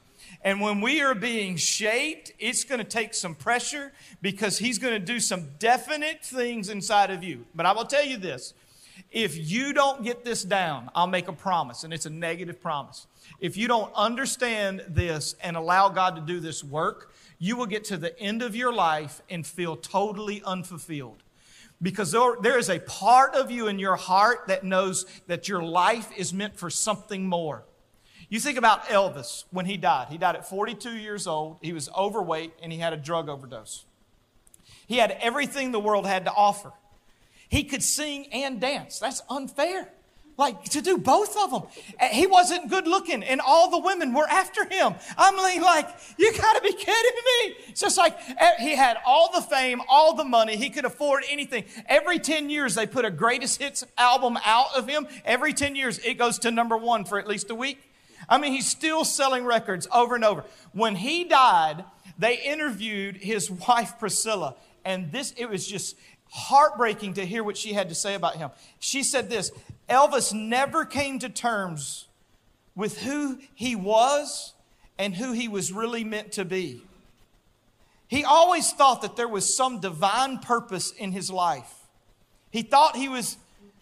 And 0.43 0.61
when 0.61 0.81
we 0.81 1.01
are 1.01 1.15
being 1.15 1.57
shaped, 1.57 2.33
it's 2.39 2.65
going 2.65 2.79
to 2.79 2.85
take 2.85 3.15
some 3.15 3.35
pressure 3.35 3.93
because 4.21 4.59
He's 4.59 4.79
going 4.79 4.95
to 4.95 4.99
do 4.99 5.21
some 5.21 5.51
definite 5.59 6.25
things 6.25 6.69
inside 6.69 7.11
of 7.11 7.23
you. 7.23 7.47
But 7.55 7.67
I 7.67 7.73
will 7.73 7.87
tell 7.87 8.05
you 8.05 8.17
this 8.17 8.55
if 9.11 9.37
you 9.51 9.73
don't 9.73 10.03
get 10.03 10.25
this 10.25 10.43
down, 10.43 10.91
I'll 10.95 11.07
make 11.07 11.29
a 11.29 11.33
promise, 11.33 11.85
and 11.85 11.93
it's 11.93 12.07
a 12.07 12.11
negative 12.11 12.61
promise. 12.61 13.07
If 13.41 13.57
you 13.57 13.69
don't 13.69 13.93
understand 13.95 14.85
this 14.89 15.35
and 15.43 15.57
allow 15.57 15.89
God 15.89 16.17
to 16.17 16.21
do 16.21 16.41
this 16.41 16.63
work, 16.63 17.13
you 17.45 17.57
will 17.57 17.67
get 17.67 17.85
to 17.85 17.99
the 17.99 18.19
end 18.19 18.41
of 18.41 18.57
your 18.57 18.73
life 18.73 19.21
and 19.29 19.47
feel 19.47 19.77
totally 19.77 20.43
unfulfilled. 20.47 21.23
Because 21.83 22.11
there, 22.11 22.37
there 22.41 22.59
is 22.59 22.71
a 22.71 22.79
part 22.79 23.35
of 23.35 23.51
you 23.51 23.69
in 23.69 23.79
your 23.79 23.97
heart 23.97 24.49
that 24.49 24.65
knows 24.65 25.05
that 25.27 25.47
your 25.47 25.63
life 25.63 26.09
is 26.17 26.33
meant 26.33 26.57
for 26.57 26.71
something 26.71 27.29
more. 27.29 27.67
You 28.31 28.41
think 28.41 28.57
about 28.57 28.87
Elvis 28.87 29.45
when 29.51 29.67
he 29.67 29.77
died. 29.77 30.09
He 30.09 30.17
died 30.17 30.37
at 30.37 30.49
42 30.49 30.97
years 30.97 31.27
old. 31.27 31.59
He 31.61 31.75
was 31.75 31.91
overweight 31.91 32.55
and 32.63 32.73
he 32.73 32.79
had 32.79 32.95
a 32.95 32.97
drug 32.97 33.29
overdose. 33.29 33.85
He 34.87 34.97
had 34.97 35.11
everything 35.21 35.71
the 35.71 35.79
world 35.79 36.07
had 36.07 36.25
to 36.25 36.33
offer. 36.33 36.73
He 37.51 37.65
could 37.65 37.83
sing 37.83 38.33
and 38.33 38.59
dance. 38.59 38.99
That's 38.99 39.21
unfair. 39.29 39.93
Like 40.37 40.65
to 40.71 40.81
do 40.81 40.99
both 40.99 41.37
of 41.37 41.51
them. 41.53 42.09
He 42.11 42.27
wasn't 42.27 42.69
good 42.69 42.89
looking, 42.89 43.23
and 43.23 43.41
all 43.41 43.71
the 43.71 43.79
women 43.79 44.13
were 44.13 44.29
after 44.29 44.65
him. 44.65 44.95
I'm 45.17 45.37
like, 45.37 45.89
you 46.19 46.33
gotta 46.37 46.61
be 46.61 46.73
kidding 46.73 46.87
me. 46.87 47.57
It's 47.69 47.81
just 47.81 47.97
like 47.97 48.19
eh, 48.37 48.55
he 48.59 48.75
had 48.75 48.97
all 49.07 49.31
the 49.33 49.41
fame, 49.41 49.81
all 49.89 50.15
the 50.15 50.25
money, 50.25 50.57
he 50.57 50.71
could 50.71 50.85
afford 50.85 51.23
anything. 51.31 51.65
Every 51.87 52.19
10 52.19 52.51
years, 52.51 52.75
they 52.75 52.87
put 52.87 53.05
a 53.05 53.11
greatest 53.11 53.63
hits 53.63 53.85
album 53.97 54.37
out 54.45 54.77
of 54.77 54.89
him. 54.89 55.07
Every 55.25 55.53
10 55.53 55.77
years, 55.77 56.01
it 56.01 56.15
goes 56.15 56.41
to 56.41 56.51
number 56.51 56.77
one 56.77 57.05
for 57.05 57.21
at 57.21 57.29
least 57.29 57.51
a 57.51 57.55
week. 57.55 57.79
I 58.29 58.39
mean, 58.39 58.53
he's 58.53 58.67
still 58.67 59.05
selling 59.05 59.45
records 59.45 59.87
over 59.93 60.17
and 60.17 60.25
over. 60.25 60.45
When 60.73 60.97
he 60.97 61.25
died, 61.25 61.85
they 62.19 62.41
interviewed 62.41 63.19
his 63.19 63.51
wife, 63.69 64.01
Priscilla, 64.01 64.57
and 64.85 65.13
this, 65.13 65.33
it 65.37 65.49
was 65.49 65.67
just, 65.67 65.97
heartbreaking 66.35 67.15
to 67.15 67.25
hear 67.25 67.45
what 67.45 67.57
she 67.57 67.73
had 67.73 67.89
to 67.89 67.95
say 67.95 68.15
about 68.15 68.37
him. 68.37 68.51
She 68.81 69.05
said 69.05 69.31
this 69.31 69.53
Elvis 69.89 70.33
never 70.33 70.85
came 70.85 71.19
to 71.19 71.29
terms 71.29 72.07
with 72.75 73.03
who 73.03 73.39
he 73.55 73.77
was 73.77 74.55
and 74.99 75.15
who 75.15 75.33
he 75.33 75.49
was 75.49 75.73
really 75.73 76.05
meant 76.05 76.33
to 76.33 76.45
be. 76.45 76.83
He 78.09 78.25
always 78.25 78.73
thought 78.73 79.03
that 79.03 79.17
there 79.17 79.29
was 79.29 79.57
some 79.57 79.81
divine 79.81 80.39
purpose 80.39 80.93
in 80.93 81.13
his 81.13 81.31
life. 81.31 81.73
He 82.51 82.63
thought 82.63 82.97
he 82.97 83.09
was 83.09 83.37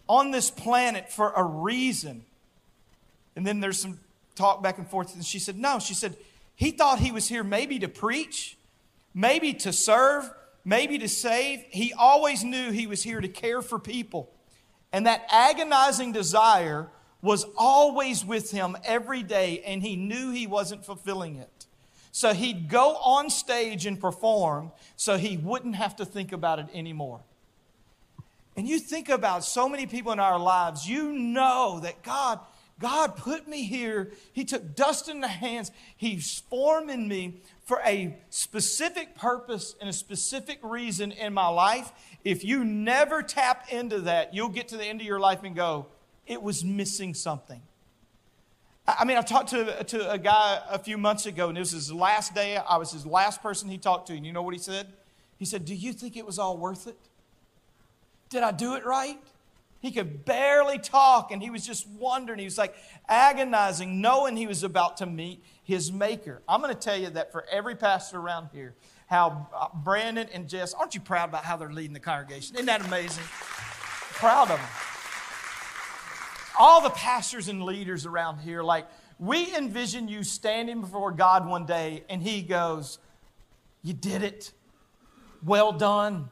on 0.09 0.31
this 0.31 0.51
planet 0.51 1.13
for 1.13 1.33
a 1.37 1.43
reason. 1.43 2.25
And 3.37 3.47
then 3.47 3.61
there's 3.61 3.81
some 3.81 3.99
talk 4.35 4.63
back 4.63 4.79
and 4.79 4.89
forth. 4.89 5.15
And 5.15 5.25
she 5.25 5.39
said, 5.39 5.59
No. 5.59 5.79
She 5.79 5.95
said, 5.95 6.17
He 6.57 6.71
thought 6.71 6.99
he 6.99 7.13
was 7.13 7.29
here 7.29 7.45
maybe 7.45 7.79
to 7.81 7.89
preach, 7.89 8.57
maybe 9.15 9.53
to 9.55 9.73
serve, 9.73 10.31
maybe 10.65 10.99
to 10.99 11.09
save. 11.09 11.61
He 11.71 11.93
always 11.93 12.43
knew 12.43 12.71
he 12.71 12.87
was 12.87 13.03
here 13.03 13.21
to 13.21 13.29
care 13.29 13.61
for 13.61 13.79
people. 13.79 14.32
And 14.93 15.07
that 15.07 15.25
agonizing 15.31 16.13
desire 16.13 16.89
was 17.23 17.47
always 17.57 18.25
with 18.25 18.51
him 18.51 18.77
every 18.85 19.23
day, 19.23 19.63
and 19.65 19.83
he 19.83 19.97
knew 19.97 20.31
he 20.31 20.47
wasn't 20.47 20.85
fulfilling 20.85 21.37
it. 21.37 21.67
So 22.11 22.35
he'd 22.35 22.69
go 22.69 22.97
on 22.97 23.31
stage 23.31 23.87
and 23.87 23.99
perform 23.99 24.73
so 24.97 25.17
he 25.17 25.39
wouldn't 25.39 25.77
have 25.77 25.97
to 25.97 26.05
think 26.05 26.33
about 26.33 26.59
it 26.59 26.67
anymore. 26.75 27.21
And 28.55 28.69
you 28.69 28.79
think 28.79 29.09
about 29.09 29.45
so 29.45 29.67
many 29.67 29.87
people 29.87 30.13
in 30.13 30.21
our 30.21 30.39
lives, 30.39 30.87
you 30.87 31.13
know 31.13 31.81
that 31.83 32.03
God, 32.03 32.39
God 32.83 33.17
put 33.17 33.47
me 33.47 33.63
here. 33.63 34.11
He 34.33 34.45
took 34.45 34.75
dust 34.75 35.09
in 35.09 35.21
the 35.21 35.29
hands. 35.29 35.71
He's 35.97 36.43
forming 36.51 37.07
me 37.07 37.41
for 37.65 37.81
a 37.87 38.17
specific 38.29 39.15
purpose 39.15 39.77
and 39.81 39.89
a 39.89 39.93
specific 39.93 40.59
reason 40.63 41.13
in 41.13 41.33
my 41.33 41.47
life. 41.47 41.93
If 42.25 42.45
you 42.45 42.65
never 42.65 43.23
tap 43.23 43.73
into 43.73 44.01
that, 44.01 44.35
you'll 44.35 44.49
get 44.49 44.69
to 44.69 44.77
the 44.77 44.85
end 44.85 45.01
of 45.01 45.07
your 45.07 45.21
life 45.21 45.45
and 45.45 45.55
go, 45.55 45.87
it 46.27 46.43
was 46.43 46.65
missing 46.65 47.15
something. 47.15 47.63
I 48.87 49.05
mean, 49.05 49.17
I 49.17 49.23
talked 49.23 49.51
to, 49.51 49.85
to 49.85 50.11
a 50.11 50.19
guy 50.19 50.61
a 50.69 50.79
few 50.79 50.99
months 50.99 51.27
ago, 51.27 51.49
and 51.49 51.57
it 51.57 51.61
was 51.61 51.71
his 51.71 51.93
last 51.93 52.35
day. 52.35 52.57
I 52.57 52.79
was 52.79 52.91
his 52.91 53.07
last 53.07 53.41
person 53.43 53.69
he 53.69 53.79
talked 53.79 54.09
to, 54.09 54.15
and 54.15 54.27
you 54.27 54.33
know 54.33 54.43
what 54.43 54.55
he 54.55 54.61
said? 54.61 54.89
He 55.39 55.45
said, 55.45 55.65
Do 55.65 55.75
you 55.75 55.93
think 55.93 56.17
it 56.17 56.27
was 56.27 56.37
all 56.37 56.59
worth 56.59 56.89
it? 56.89 56.99
Did 58.29 58.43
I 58.43 58.51
do 58.51 58.75
it 58.75 58.85
right? 58.85 59.19
He 59.83 59.91
could 59.91 60.25
barely 60.25 60.79
talk, 60.79 61.33
and 61.33 61.43
he 61.43 61.51
was 61.51 61.67
just 61.67 61.89
wondering. 61.89 62.39
He 62.39 62.45
was 62.45 62.57
like 62.57 62.73
agonizing, 63.09 64.01
knowing 64.01 64.37
he 64.37 64.47
was 64.47 64.63
about 64.63 64.99
to 64.99 65.07
meet 65.07 65.45
his 65.65 65.91
maker. 65.91 66.41
I'm 66.49 66.63
going 66.63 66.73
to 66.73 66.81
tell 66.81 66.97
you 66.97 67.11
that 67.11 67.33
for 67.33 67.45
every 67.51 67.75
pastor 67.75 68.19
around 68.19 68.51
here, 68.53 68.75
how 69.09 69.49
uh, 69.53 69.67
Brandon 69.75 70.29
and 70.33 70.49
Jess, 70.49 70.73
aren't 70.73 70.95
you 70.95 71.01
proud 71.01 71.31
about 71.31 71.45
how 71.45 71.57
they're 71.57 71.73
leading 71.73 71.93
the 71.93 72.01
congregation? 72.01 72.55
Isn't 72.55 72.67
that 72.67 72.87
amazing? 72.87 73.25
proud 74.23 74.53
of 74.53 74.59
them. 74.61 74.69
All 76.57 76.81
the 76.81 76.91
pastors 76.91 77.49
and 77.49 77.65
leaders 77.65 78.07
around 78.07 78.39
here, 78.39 78.63
like, 78.63 78.87
we 79.19 79.53
envision 79.57 80.07
you 80.07 80.23
standing 80.23 80.81
before 80.81 81.11
God 81.11 81.45
one 81.45 81.67
day, 81.67 82.05
and 82.09 82.23
He 82.23 82.43
goes, 82.43 83.01
You 83.83 83.95
did 83.95 84.23
it. 84.23 84.53
Well 85.43 85.73
done 85.73 86.31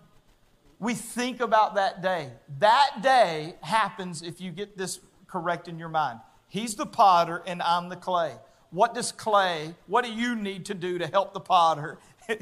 we 0.81 0.95
think 0.95 1.41
about 1.41 1.75
that 1.75 2.03
day. 2.03 2.31
That 2.59 3.03
day 3.03 3.55
happens 3.61 4.23
if 4.23 4.41
you 4.41 4.51
get 4.51 4.77
this 4.77 4.99
correct 5.29 5.69
in 5.69 5.79
your 5.79 5.91
mind. 5.91 6.21
He's 6.49 6.75
the 6.75 6.87
potter 6.87 7.43
and 7.47 7.63
I'm 7.63 7.91
the 7.91 7.97
clay. 7.97 8.35
What 8.71 8.95
does 8.95 9.13
clay, 9.13 9.75
what 9.87 10.05
do 10.05 10.13
you 10.13 10.35
need 10.35 10.67
to 10.67 10.75
do 10.75 10.99
to 10.99 11.07
help 11.07 11.35
the 11.35 11.41
potter 11.41 11.99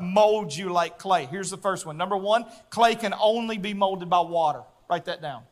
mold 0.00 0.54
you 0.54 0.72
like 0.72 0.98
clay? 0.98 1.26
Here's 1.26 1.50
the 1.50 1.56
first 1.56 1.86
one. 1.86 1.96
Number 1.96 2.16
one, 2.16 2.44
clay 2.70 2.96
can 2.96 3.14
only 3.18 3.56
be 3.56 3.72
molded 3.72 4.10
by 4.10 4.20
water. 4.20 4.62
Write 4.88 5.04
that 5.04 5.22
down. 5.22 5.44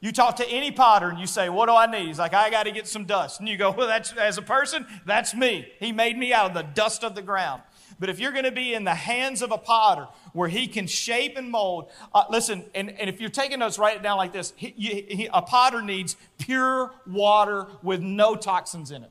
You 0.00 0.12
talk 0.12 0.36
to 0.36 0.48
any 0.48 0.70
potter 0.70 1.08
and 1.08 1.18
you 1.18 1.26
say, 1.26 1.48
What 1.48 1.66
do 1.66 1.74
I 1.74 1.86
need? 1.86 2.06
He's 2.06 2.18
like, 2.18 2.34
I 2.34 2.50
got 2.50 2.64
to 2.64 2.70
get 2.70 2.86
some 2.86 3.04
dust. 3.04 3.40
And 3.40 3.48
you 3.48 3.56
go, 3.56 3.70
Well, 3.70 3.88
that's, 3.88 4.12
as 4.12 4.38
a 4.38 4.42
person, 4.42 4.86
that's 5.04 5.34
me. 5.34 5.72
He 5.80 5.92
made 5.92 6.16
me 6.16 6.32
out 6.32 6.46
of 6.46 6.54
the 6.54 6.62
dust 6.62 7.04
of 7.04 7.14
the 7.14 7.22
ground. 7.22 7.62
But 7.98 8.08
if 8.08 8.20
you're 8.20 8.32
going 8.32 8.44
to 8.44 8.52
be 8.52 8.74
in 8.74 8.84
the 8.84 8.94
hands 8.94 9.42
of 9.42 9.50
a 9.50 9.58
potter 9.58 10.06
where 10.32 10.48
he 10.48 10.68
can 10.68 10.86
shape 10.86 11.36
and 11.36 11.50
mold, 11.50 11.90
uh, 12.14 12.24
listen, 12.30 12.64
and, 12.74 12.90
and 12.90 13.10
if 13.10 13.20
you're 13.20 13.28
taking 13.28 13.58
notes, 13.58 13.78
write 13.78 13.96
it 13.96 14.02
down 14.02 14.16
like 14.16 14.32
this. 14.32 14.52
He, 14.56 14.70
he, 14.70 15.28
a 15.32 15.42
potter 15.42 15.82
needs 15.82 16.16
pure 16.38 16.92
water 17.06 17.66
with 17.82 18.00
no 18.00 18.36
toxins 18.36 18.90
in 18.90 19.02
it. 19.02 19.10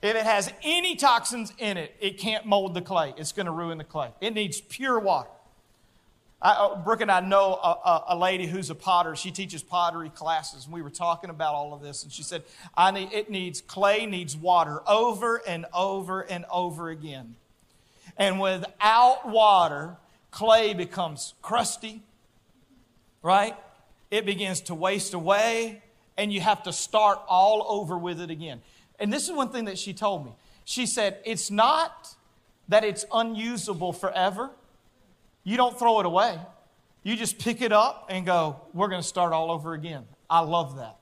If 0.00 0.16
it 0.16 0.24
has 0.24 0.52
any 0.62 0.96
toxins 0.96 1.52
in 1.58 1.76
it, 1.76 1.94
it 2.00 2.18
can't 2.18 2.46
mold 2.46 2.74
the 2.74 2.82
clay. 2.82 3.14
It's 3.16 3.32
going 3.32 3.46
to 3.46 3.52
ruin 3.52 3.78
the 3.78 3.84
clay. 3.84 4.10
It 4.20 4.34
needs 4.34 4.60
pure 4.60 4.98
water. 4.98 5.30
I, 6.40 6.50
uh, 6.54 6.76
Brooke 6.82 7.02
and 7.02 7.10
I 7.10 7.20
know 7.20 7.54
a, 7.54 7.68
a, 7.68 8.04
a, 8.08 8.16
lady 8.16 8.46
who's 8.46 8.68
a 8.68 8.74
potter. 8.74 9.14
She 9.14 9.30
teaches 9.30 9.62
pottery 9.62 10.10
classes, 10.10 10.64
and 10.64 10.74
we 10.74 10.82
were 10.82 10.90
talking 10.90 11.30
about 11.30 11.54
all 11.54 11.72
of 11.72 11.80
this. 11.80 12.02
And 12.02 12.10
she 12.10 12.24
said, 12.24 12.42
"I 12.76 12.90
need 12.90 13.12
it 13.12 13.30
needs 13.30 13.60
clay 13.60 14.06
needs 14.06 14.36
water 14.36 14.82
over 14.88 15.40
and 15.46 15.66
over 15.72 16.22
and 16.22 16.44
over 16.50 16.90
again." 16.90 17.36
And 18.22 18.38
without 18.38 19.28
water, 19.28 19.96
clay 20.30 20.74
becomes 20.74 21.34
crusty, 21.42 22.04
right? 23.20 23.56
It 24.12 24.24
begins 24.24 24.60
to 24.60 24.76
waste 24.76 25.12
away, 25.12 25.82
and 26.16 26.32
you 26.32 26.40
have 26.40 26.62
to 26.62 26.72
start 26.72 27.18
all 27.26 27.66
over 27.68 27.98
with 27.98 28.20
it 28.20 28.30
again. 28.30 28.62
And 29.00 29.12
this 29.12 29.24
is 29.24 29.32
one 29.34 29.48
thing 29.48 29.64
that 29.64 29.76
she 29.76 29.92
told 29.92 30.24
me. 30.24 30.30
She 30.64 30.86
said, 30.86 31.18
It's 31.24 31.50
not 31.50 32.14
that 32.68 32.84
it's 32.84 33.04
unusable 33.12 33.92
forever, 33.92 34.50
you 35.42 35.56
don't 35.56 35.76
throw 35.76 35.98
it 35.98 36.06
away. 36.06 36.38
You 37.02 37.16
just 37.16 37.40
pick 37.40 37.60
it 37.60 37.72
up 37.72 38.06
and 38.08 38.24
go, 38.24 38.60
We're 38.72 38.86
going 38.86 39.02
to 39.02 39.08
start 39.08 39.32
all 39.32 39.50
over 39.50 39.74
again. 39.74 40.04
I 40.30 40.42
love 40.42 40.76
that. 40.76 40.96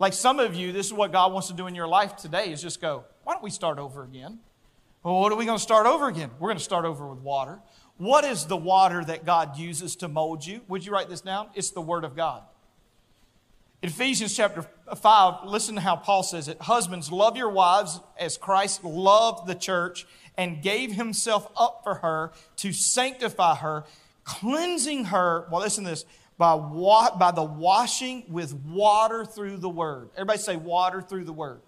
Like 0.00 0.12
some 0.12 0.40
of 0.40 0.56
you, 0.56 0.72
this 0.72 0.86
is 0.86 0.92
what 0.92 1.12
God 1.12 1.32
wants 1.32 1.46
to 1.46 1.54
do 1.54 1.68
in 1.68 1.76
your 1.76 1.86
life 1.86 2.16
today 2.16 2.50
is 2.50 2.60
just 2.60 2.80
go, 2.80 3.04
Why 3.22 3.34
don't 3.34 3.44
we 3.44 3.50
start 3.50 3.78
over 3.78 4.02
again? 4.02 4.40
Well, 5.08 5.20
what 5.20 5.32
are 5.32 5.36
we 5.36 5.46
going 5.46 5.56
to 5.56 5.62
start 5.62 5.86
over 5.86 6.06
again? 6.06 6.30
We're 6.38 6.50
going 6.50 6.58
to 6.58 6.62
start 6.62 6.84
over 6.84 7.06
with 7.06 7.20
water. 7.20 7.60
What 7.96 8.24
is 8.24 8.44
the 8.44 8.58
water 8.58 9.02
that 9.02 9.24
God 9.24 9.56
uses 9.56 9.96
to 9.96 10.08
mold 10.08 10.44
you? 10.44 10.60
Would 10.68 10.84
you 10.84 10.92
write 10.92 11.08
this 11.08 11.22
down? 11.22 11.48
It's 11.54 11.70
the 11.70 11.80
Word 11.80 12.04
of 12.04 12.14
God. 12.14 12.42
In 13.80 13.88
Ephesians 13.88 14.36
chapter 14.36 14.66
5, 14.94 15.46
listen 15.46 15.76
to 15.76 15.80
how 15.80 15.96
Paul 15.96 16.22
says 16.22 16.46
it. 16.48 16.60
Husbands, 16.60 17.10
love 17.10 17.38
your 17.38 17.48
wives 17.48 18.00
as 18.18 18.36
Christ 18.36 18.84
loved 18.84 19.46
the 19.46 19.54
church 19.54 20.06
and 20.36 20.60
gave 20.60 20.92
himself 20.92 21.50
up 21.56 21.80
for 21.84 21.94
her 21.94 22.32
to 22.56 22.74
sanctify 22.74 23.54
her, 23.54 23.84
cleansing 24.24 25.06
her, 25.06 25.48
well, 25.50 25.62
listen 25.62 25.84
to 25.84 25.90
this, 25.90 26.04
by, 26.36 26.52
wa- 26.52 27.16
by 27.16 27.30
the 27.30 27.42
washing 27.42 28.24
with 28.28 28.52
water 28.52 29.24
through 29.24 29.56
the 29.56 29.70
word. 29.70 30.10
Everybody 30.16 30.38
say 30.38 30.56
water 30.56 31.00
through 31.00 31.24
the 31.24 31.32
word. 31.32 31.62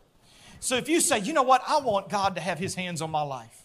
So 0.61 0.77
if 0.77 0.89
you 0.89 1.01
say, 1.01 1.19
you 1.19 1.33
know 1.33 1.43
what, 1.43 1.63
I 1.67 1.81
want 1.81 2.09
God 2.09 2.37
to 2.37 2.41
have 2.41 2.59
his 2.59 2.75
hands 2.75 3.03
on 3.03 3.11
my 3.11 3.23
life. 3.23 3.61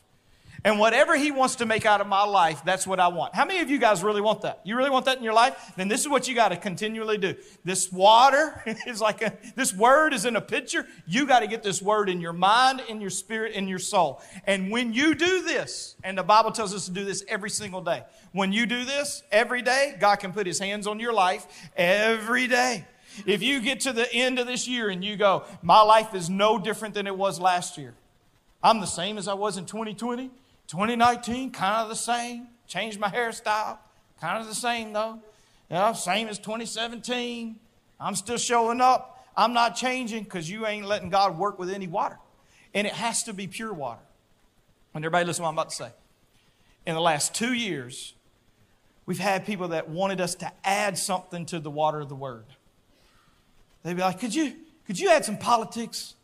And 0.65 0.79
whatever 0.79 1.15
he 1.15 1.29
wants 1.29 1.57
to 1.57 1.65
make 1.67 1.85
out 1.85 2.01
of 2.01 2.07
my 2.07 2.23
life, 2.23 2.63
that's 2.65 2.87
what 2.87 2.99
I 2.99 3.09
want. 3.09 3.35
How 3.35 3.45
many 3.45 3.59
of 3.59 3.69
you 3.69 3.77
guys 3.77 4.03
really 4.03 4.19
want 4.19 4.41
that? 4.41 4.61
You 4.63 4.75
really 4.75 4.89
want 4.89 5.05
that 5.05 5.19
in 5.19 5.23
your 5.23 5.33
life? 5.33 5.73
Then 5.77 5.89
this 5.89 6.01
is 6.01 6.09
what 6.09 6.27
you 6.27 6.33
got 6.33 6.49
to 6.49 6.57
continually 6.57 7.19
do. 7.19 7.35
This 7.63 7.91
water 7.91 8.63
is 8.87 8.99
like 8.99 9.21
a, 9.21 9.37
this 9.55 9.75
word 9.75 10.11
is 10.11 10.25
in 10.25 10.35
a 10.35 10.41
pitcher. 10.41 10.87
You 11.05 11.27
got 11.27 11.41
to 11.41 11.47
get 11.47 11.61
this 11.61 11.83
word 11.83 12.09
in 12.09 12.19
your 12.19 12.33
mind, 12.33 12.81
in 12.89 12.99
your 12.99 13.11
spirit, 13.11 13.53
in 13.53 13.67
your 13.67 13.77
soul. 13.77 14.23
And 14.47 14.71
when 14.71 14.91
you 14.91 15.13
do 15.13 15.43
this, 15.43 15.97
and 16.03 16.17
the 16.17 16.23
Bible 16.23 16.51
tells 16.51 16.73
us 16.73 16.85
to 16.85 16.91
do 16.91 17.05
this 17.05 17.23
every 17.27 17.51
single 17.51 17.81
day, 17.81 18.01
when 18.31 18.51
you 18.51 18.65
do 18.65 18.85
this 18.85 19.21
every 19.31 19.61
day, 19.61 19.95
God 19.99 20.15
can 20.15 20.33
put 20.33 20.47
his 20.47 20.57
hands 20.57 20.87
on 20.87 20.99
your 20.99 21.13
life 21.13 21.45
every 21.77 22.47
day. 22.47 22.85
If 23.25 23.41
you 23.41 23.61
get 23.61 23.81
to 23.81 23.93
the 23.93 24.11
end 24.13 24.39
of 24.39 24.47
this 24.47 24.67
year 24.67 24.89
and 24.89 25.03
you 25.03 25.15
go, 25.15 25.43
my 25.61 25.81
life 25.81 26.13
is 26.13 26.29
no 26.29 26.57
different 26.57 26.93
than 26.93 27.07
it 27.07 27.17
was 27.17 27.39
last 27.39 27.77
year. 27.77 27.93
I'm 28.63 28.79
the 28.79 28.87
same 28.87 29.17
as 29.17 29.27
I 29.27 29.33
was 29.33 29.57
in 29.57 29.65
2020, 29.65 30.29
2019, 30.67 31.51
kind 31.51 31.83
of 31.83 31.89
the 31.89 31.95
same. 31.95 32.47
Changed 32.67 32.99
my 32.99 33.09
hairstyle, 33.09 33.77
kind 34.19 34.41
of 34.41 34.47
the 34.47 34.55
same 34.55 34.91
though. 34.91 35.19
Yeah, 35.69 35.93
same 35.93 36.27
as 36.27 36.39
2017. 36.39 37.55
I'm 37.99 38.15
still 38.15 38.37
showing 38.37 38.81
up. 38.81 39.23
I'm 39.37 39.53
not 39.53 39.75
changing 39.75 40.23
because 40.23 40.49
you 40.49 40.65
ain't 40.65 40.85
letting 40.85 41.09
God 41.09 41.37
work 41.37 41.59
with 41.59 41.69
any 41.69 41.87
water. 41.87 42.17
And 42.73 42.85
it 42.87 42.93
has 42.93 43.23
to 43.23 43.33
be 43.33 43.47
pure 43.47 43.73
water. 43.73 44.01
And 44.93 45.03
everybody 45.03 45.25
listen 45.25 45.41
to 45.41 45.43
what 45.43 45.49
I'm 45.49 45.55
about 45.55 45.69
to 45.69 45.75
say. 45.75 45.89
In 46.85 46.93
the 46.93 47.01
last 47.01 47.33
two 47.33 47.53
years, 47.53 48.13
we've 49.05 49.19
had 49.19 49.45
people 49.45 49.69
that 49.69 49.89
wanted 49.89 50.21
us 50.21 50.35
to 50.35 50.51
add 50.63 50.97
something 50.97 51.45
to 51.47 51.59
the 51.59 51.71
water 51.71 51.99
of 51.99 52.09
the 52.09 52.15
word. 52.15 52.45
They'd 53.85 53.95
be 53.95 54.01
like, 54.01 54.19
could 54.19 54.33
you, 54.33 54.51
could 54.87 54.99
you 54.99 55.11
add 55.11 55.23
some 55.23 55.37
politics? 55.37 56.15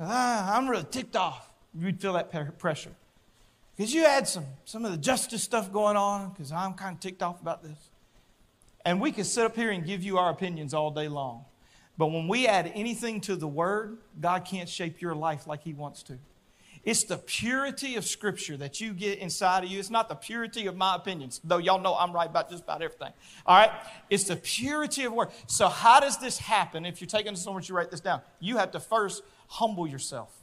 Ah, 0.00 0.56
I'm 0.56 0.66
really 0.66 0.86
ticked 0.90 1.14
off. 1.14 1.46
You'd 1.78 2.00
feel 2.00 2.14
that 2.14 2.58
pressure. 2.58 2.92
Could 3.76 3.92
you 3.92 4.06
add 4.06 4.26
some, 4.26 4.46
some 4.64 4.86
of 4.86 4.90
the 4.90 4.96
justice 4.96 5.42
stuff 5.42 5.70
going 5.70 5.98
on? 5.98 6.30
Because 6.30 6.50
I'm 6.50 6.72
kind 6.72 6.94
of 6.94 7.00
ticked 7.00 7.22
off 7.22 7.42
about 7.42 7.62
this. 7.62 7.90
And 8.86 8.98
we 8.98 9.12
could 9.12 9.26
sit 9.26 9.44
up 9.44 9.56
here 9.56 9.70
and 9.70 9.84
give 9.84 10.02
you 10.02 10.16
our 10.16 10.30
opinions 10.30 10.72
all 10.72 10.90
day 10.90 11.06
long. 11.06 11.44
But 11.98 12.06
when 12.06 12.26
we 12.28 12.46
add 12.46 12.72
anything 12.74 13.20
to 13.22 13.36
the 13.36 13.46
Word, 13.46 13.98
God 14.18 14.46
can't 14.46 14.70
shape 14.70 15.02
your 15.02 15.14
life 15.14 15.46
like 15.46 15.62
He 15.62 15.74
wants 15.74 16.02
to. 16.04 16.18
It's 16.84 17.04
the 17.04 17.18
purity 17.18 17.96
of 17.96 18.04
Scripture 18.04 18.56
that 18.58 18.80
you 18.80 18.92
get 18.92 19.18
inside 19.18 19.64
of 19.64 19.70
you. 19.70 19.78
It's 19.78 19.90
not 19.90 20.08
the 20.08 20.14
purity 20.14 20.66
of 20.66 20.76
my 20.76 20.94
opinions, 20.94 21.40
though 21.44 21.58
y'all 21.58 21.80
know 21.80 21.94
I'm 21.94 22.12
right 22.12 22.28
about 22.28 22.50
just 22.50 22.64
about 22.64 22.82
everything. 22.82 23.12
All 23.46 23.58
right? 23.58 23.70
It's 24.10 24.24
the 24.24 24.36
purity 24.36 25.04
of 25.04 25.12
Word. 25.12 25.28
So, 25.46 25.68
how 25.68 26.00
does 26.00 26.18
this 26.18 26.38
happen? 26.38 26.86
If 26.86 27.00
you're 27.00 27.08
taking 27.08 27.36
so 27.36 27.52
much, 27.52 27.68
you 27.68 27.74
write 27.74 27.90
this 27.90 28.00
down. 28.00 28.20
You 28.40 28.56
have 28.58 28.70
to 28.72 28.80
first 28.80 29.22
humble 29.48 29.86
yourself. 29.86 30.34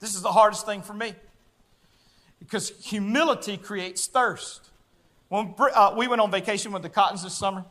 This 0.00 0.14
is 0.14 0.22
the 0.22 0.32
hardest 0.32 0.66
thing 0.66 0.82
for 0.82 0.94
me 0.94 1.14
because 2.40 2.70
humility 2.84 3.56
creates 3.56 4.06
thirst. 4.06 4.70
When 5.28 5.54
uh, 5.58 5.94
we 5.96 6.08
went 6.08 6.20
on 6.20 6.30
vacation 6.30 6.72
with 6.72 6.82
the 6.82 6.88
Cottons 6.88 7.22
this 7.22 7.34
summer, 7.34 7.64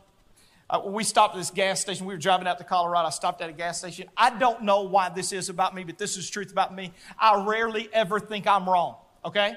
uh, 0.70 0.80
we 0.84 1.04
stopped 1.04 1.34
at 1.34 1.38
this 1.38 1.50
gas 1.50 1.80
station. 1.80 2.06
We 2.06 2.14
were 2.14 2.18
driving 2.18 2.46
out 2.46 2.58
to 2.58 2.64
Colorado. 2.64 3.08
I 3.08 3.10
stopped 3.10 3.42
at 3.42 3.50
a 3.50 3.52
gas 3.52 3.78
station. 3.78 4.08
I 4.16 4.36
don't 4.36 4.62
know 4.62 4.82
why 4.82 5.08
this 5.08 5.32
is 5.32 5.48
about 5.48 5.74
me, 5.74 5.84
but 5.84 5.98
this 5.98 6.16
is 6.16 6.28
truth 6.30 6.52
about 6.52 6.74
me. 6.74 6.92
I 7.18 7.44
rarely 7.44 7.88
ever 7.92 8.20
think 8.20 8.46
I'm 8.46 8.68
wrong, 8.68 8.96
okay? 9.24 9.56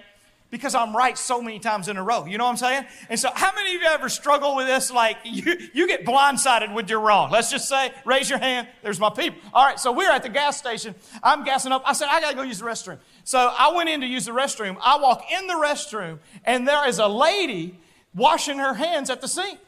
because 0.51 0.75
I'm 0.75 0.95
right 0.95 1.17
so 1.17 1.41
many 1.41 1.59
times 1.59 1.88
in 1.88 1.97
a 1.97 2.03
row. 2.03 2.25
You 2.25 2.38
know 2.38 2.45
what 2.45 2.51
I'm 2.51 2.57
saying? 2.57 2.85
And 3.09 3.19
so, 3.19 3.29
how 3.33 3.53
many 3.55 3.75
of 3.75 3.81
you 3.81 3.88
ever 3.88 4.09
struggle 4.09 4.55
with 4.55 4.67
this? 4.67 4.91
Like, 4.91 5.17
you, 5.25 5.57
you 5.74 5.88
get 5.88 6.05
blindsided 6.05 6.74
with 6.74 6.89
your 6.89 7.00
wrong. 7.01 7.31
Let's 7.31 7.51
just 7.51 7.67
say, 7.67 7.91
raise 8.05 8.29
your 8.29 8.39
hand. 8.39 8.67
There's 8.81 9.00
my 9.00 9.09
people. 9.09 9.39
All 9.53 9.65
right, 9.65 9.79
so 9.79 9.91
we're 9.91 10.09
at 10.09 10.24
the 10.24 10.29
gas 10.29 10.57
station. 10.57 10.95
I'm 11.21 11.43
gassing 11.43 11.71
up. 11.71 11.83
I 11.85 11.93
said, 11.93 12.07
I 12.09 12.21
got 12.21 12.31
to 12.31 12.35
go 12.35 12.43
use 12.43 12.59
the 12.59 12.65
restroom. 12.65 13.00
So 13.24 13.38
I 13.38 13.74
went 13.75 13.89
in 13.89 14.01
to 14.01 14.07
use 14.07 14.25
the 14.25 14.31
restroom. 14.31 14.77
I 14.81 14.97
walk 14.97 15.24
in 15.31 15.47
the 15.47 15.55
restroom, 15.55 16.19
and 16.45 16.67
there 16.67 16.88
is 16.88 17.00
a 17.00 17.07
lady 17.07 17.79
washing 18.13 18.59
her 18.59 18.75
hands 18.75 19.09
at 19.09 19.21
the 19.21 19.27
sink. 19.27 19.59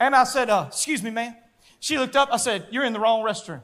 And 0.00 0.16
I 0.16 0.24
said, 0.24 0.50
uh, 0.50 0.64
Excuse 0.68 1.02
me, 1.02 1.10
ma'am. 1.10 1.36
She 1.78 1.98
looked 1.98 2.16
up. 2.16 2.30
I 2.32 2.38
said, 2.38 2.66
You're 2.70 2.84
in 2.84 2.94
the 2.94 3.00
wrong 3.00 3.22
restroom. 3.22 3.60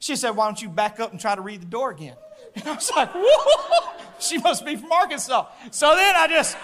She 0.00 0.16
said, 0.16 0.30
Why 0.30 0.46
don't 0.46 0.60
you 0.60 0.68
back 0.68 1.00
up 1.00 1.12
and 1.12 1.20
try 1.20 1.34
to 1.34 1.40
read 1.40 1.62
the 1.62 1.66
door 1.66 1.90
again? 1.90 2.16
And 2.56 2.66
I 2.68 2.74
was 2.74 2.90
like, 2.96 3.10
Whoa, 3.14 4.00
she 4.18 4.38
must 4.38 4.64
be 4.64 4.76
from 4.76 4.90
Arkansas. 4.90 5.46
So 5.70 5.94
then 5.94 6.16
I 6.16 6.26
just, 6.26 6.56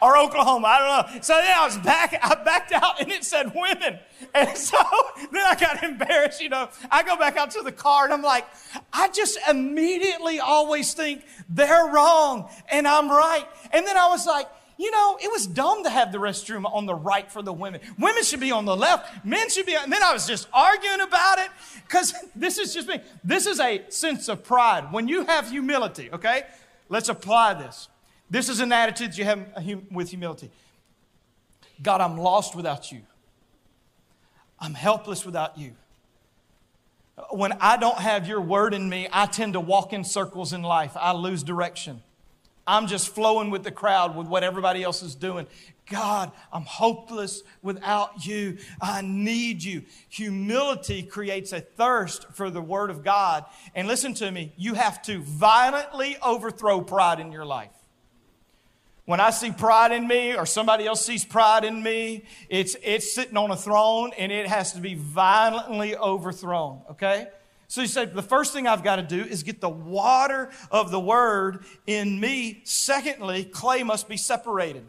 or 0.00 0.16
Oklahoma, 0.16 0.66
I 0.66 0.78
don't 0.78 1.14
know. 1.14 1.20
So 1.20 1.34
then 1.34 1.54
I 1.54 1.64
was 1.64 1.76
back, 1.78 2.18
I 2.22 2.34
backed 2.42 2.72
out 2.72 3.00
and 3.00 3.12
it 3.12 3.22
said 3.24 3.52
women. 3.54 3.98
And 4.34 4.56
so 4.56 4.78
then 5.32 5.44
I 5.44 5.54
got 5.56 5.82
embarrassed, 5.84 6.40
you 6.40 6.48
know. 6.48 6.68
I 6.90 7.02
go 7.02 7.16
back 7.16 7.36
out 7.36 7.50
to 7.52 7.62
the 7.62 7.72
car 7.72 8.04
and 8.04 8.14
I'm 8.14 8.22
like, 8.22 8.46
I 8.92 9.08
just 9.08 9.38
immediately 9.48 10.40
always 10.40 10.94
think 10.94 11.24
they're 11.50 11.86
wrong 11.86 12.48
and 12.72 12.88
I'm 12.88 13.10
right. 13.10 13.46
And 13.72 13.86
then 13.86 13.98
I 13.98 14.08
was 14.08 14.26
like, 14.26 14.48
you 14.80 14.90
know, 14.90 15.18
it 15.20 15.30
was 15.30 15.46
dumb 15.46 15.84
to 15.84 15.90
have 15.90 16.10
the 16.10 16.16
restroom 16.16 16.64
on 16.64 16.86
the 16.86 16.94
right 16.94 17.30
for 17.30 17.42
the 17.42 17.52
women. 17.52 17.82
Women 17.98 18.22
should 18.22 18.40
be 18.40 18.50
on 18.50 18.64
the 18.64 18.74
left. 18.74 19.26
Men 19.26 19.50
should 19.50 19.66
be. 19.66 19.74
And 19.74 19.92
then 19.92 20.02
I 20.02 20.14
was 20.14 20.26
just 20.26 20.48
arguing 20.54 21.02
about 21.02 21.38
it 21.38 21.50
because 21.86 22.14
this 22.34 22.56
is 22.56 22.72
just 22.72 22.88
me. 22.88 22.98
This 23.22 23.46
is 23.46 23.60
a 23.60 23.84
sense 23.90 24.26
of 24.28 24.42
pride. 24.42 24.90
When 24.90 25.06
you 25.06 25.26
have 25.26 25.50
humility, 25.50 26.10
okay? 26.10 26.44
Let's 26.88 27.10
apply 27.10 27.54
this. 27.54 27.90
This 28.30 28.48
is 28.48 28.60
an 28.60 28.72
attitude 28.72 29.18
you 29.18 29.24
have 29.24 29.46
uh, 29.54 29.60
with 29.90 30.08
humility. 30.08 30.50
God, 31.82 32.00
I'm 32.00 32.16
lost 32.16 32.56
without 32.56 32.90
you. 32.90 33.02
I'm 34.58 34.72
helpless 34.72 35.26
without 35.26 35.58
you. 35.58 35.72
When 37.32 37.52
I 37.60 37.76
don't 37.76 37.98
have 37.98 38.26
your 38.26 38.40
word 38.40 38.72
in 38.72 38.88
me, 38.88 39.08
I 39.12 39.26
tend 39.26 39.52
to 39.52 39.60
walk 39.60 39.92
in 39.92 40.04
circles 40.04 40.54
in 40.54 40.62
life. 40.62 40.96
I 40.98 41.12
lose 41.12 41.42
direction. 41.42 42.00
I'm 42.66 42.86
just 42.86 43.14
flowing 43.14 43.50
with 43.50 43.64
the 43.64 43.70
crowd 43.70 44.16
with 44.16 44.26
what 44.26 44.44
everybody 44.44 44.82
else 44.82 45.02
is 45.02 45.14
doing. 45.14 45.46
God, 45.90 46.30
I'm 46.52 46.62
hopeless 46.62 47.42
without 47.62 48.24
you. 48.24 48.58
I 48.80 49.02
need 49.02 49.62
you. 49.62 49.82
Humility 50.08 51.02
creates 51.02 51.52
a 51.52 51.60
thirst 51.60 52.26
for 52.32 52.48
the 52.48 52.60
Word 52.60 52.90
of 52.90 53.02
God. 53.02 53.44
And 53.74 53.88
listen 53.88 54.14
to 54.14 54.30
me, 54.30 54.52
you 54.56 54.74
have 54.74 55.02
to 55.02 55.20
violently 55.20 56.16
overthrow 56.22 56.80
pride 56.80 57.18
in 57.18 57.32
your 57.32 57.44
life. 57.44 57.72
When 59.04 59.18
I 59.18 59.30
see 59.30 59.50
pride 59.50 59.90
in 59.90 60.06
me 60.06 60.36
or 60.36 60.46
somebody 60.46 60.86
else 60.86 61.04
sees 61.04 61.24
pride 61.24 61.64
in 61.64 61.82
me, 61.82 62.22
it's, 62.48 62.76
it's 62.80 63.12
sitting 63.12 63.36
on 63.36 63.50
a 63.50 63.56
throne 63.56 64.12
and 64.16 64.30
it 64.30 64.46
has 64.46 64.74
to 64.74 64.80
be 64.80 64.94
violently 64.94 65.96
overthrown, 65.96 66.82
okay? 66.92 67.26
So 67.70 67.82
he 67.82 67.86
said, 67.86 68.14
the 68.14 68.22
first 68.22 68.52
thing 68.52 68.66
I've 68.66 68.82
got 68.82 68.96
to 68.96 69.02
do 69.02 69.22
is 69.22 69.44
get 69.44 69.60
the 69.60 69.68
water 69.68 70.50
of 70.72 70.90
the 70.90 70.98
word 70.98 71.64
in 71.86 72.18
me. 72.18 72.62
Secondly, 72.64 73.44
clay 73.44 73.84
must 73.84 74.08
be 74.08 74.16
separated. 74.16 74.84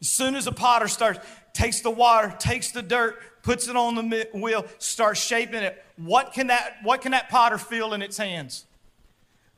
As 0.00 0.08
soon 0.08 0.36
as 0.36 0.46
a 0.46 0.52
potter 0.52 0.86
starts, 0.86 1.18
takes 1.54 1.80
the 1.80 1.90
water, 1.90 2.32
takes 2.38 2.70
the 2.70 2.82
dirt, 2.82 3.18
puts 3.42 3.66
it 3.66 3.74
on 3.74 3.96
the 3.96 4.28
wheel, 4.32 4.64
starts 4.78 5.18
shaping 5.18 5.64
it, 5.64 5.84
what 5.96 6.34
can 6.34 6.46
that, 6.46 6.76
what 6.84 7.00
can 7.00 7.10
that 7.10 7.28
potter 7.28 7.58
feel 7.58 7.94
in 7.94 8.00
its 8.00 8.16
hands? 8.16 8.64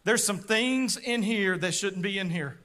There's 0.05 0.25
some 0.25 0.39
things 0.39 0.97
in 0.97 1.23
here 1.23 1.59
that 1.59 1.75
shouldn't 1.75 2.01
be 2.01 2.19
in 2.19 2.31
here. 2.31 2.59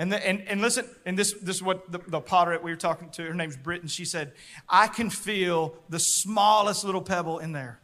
And, 0.00 0.10
the, 0.10 0.26
and, 0.26 0.48
and 0.48 0.62
listen, 0.62 0.86
and 1.04 1.18
this, 1.18 1.34
this 1.42 1.56
is 1.56 1.62
what 1.62 1.92
the, 1.92 1.98
the 1.98 2.22
potter 2.22 2.58
we 2.62 2.70
were 2.70 2.76
talking 2.76 3.10
to, 3.10 3.22
her 3.22 3.34
name's 3.34 3.58
Britt, 3.58 3.82
and 3.82 3.90
she 3.90 4.06
said, 4.06 4.32
I 4.66 4.86
can 4.86 5.10
feel 5.10 5.74
the 5.90 5.98
smallest 5.98 6.84
little 6.84 7.02
pebble 7.02 7.38
in 7.38 7.52
there. 7.52 7.80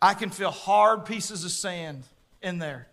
I 0.00 0.14
can 0.14 0.30
feel 0.30 0.52
hard 0.52 1.04
pieces 1.04 1.44
of 1.44 1.50
sand 1.50 2.04
in 2.42 2.60
there. 2.60 2.86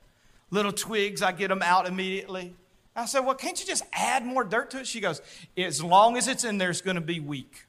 Little 0.49 0.71
twigs, 0.71 1.21
I 1.21 1.31
get 1.31 1.49
them 1.49 1.61
out 1.61 1.87
immediately. 1.87 2.55
I 2.95 3.05
said, 3.05 3.19
Well, 3.19 3.35
can't 3.35 3.59
you 3.59 3.67
just 3.67 3.83
add 3.93 4.25
more 4.25 4.43
dirt 4.43 4.71
to 4.71 4.79
it? 4.79 4.87
She 4.87 4.99
goes, 4.99 5.21
As 5.55 5.83
long 5.83 6.17
as 6.17 6.27
it's 6.27 6.43
in 6.43 6.57
there, 6.57 6.71
it's 6.71 6.81
going 6.81 6.95
to 6.95 7.01
be 7.01 7.19
weak. 7.19 7.67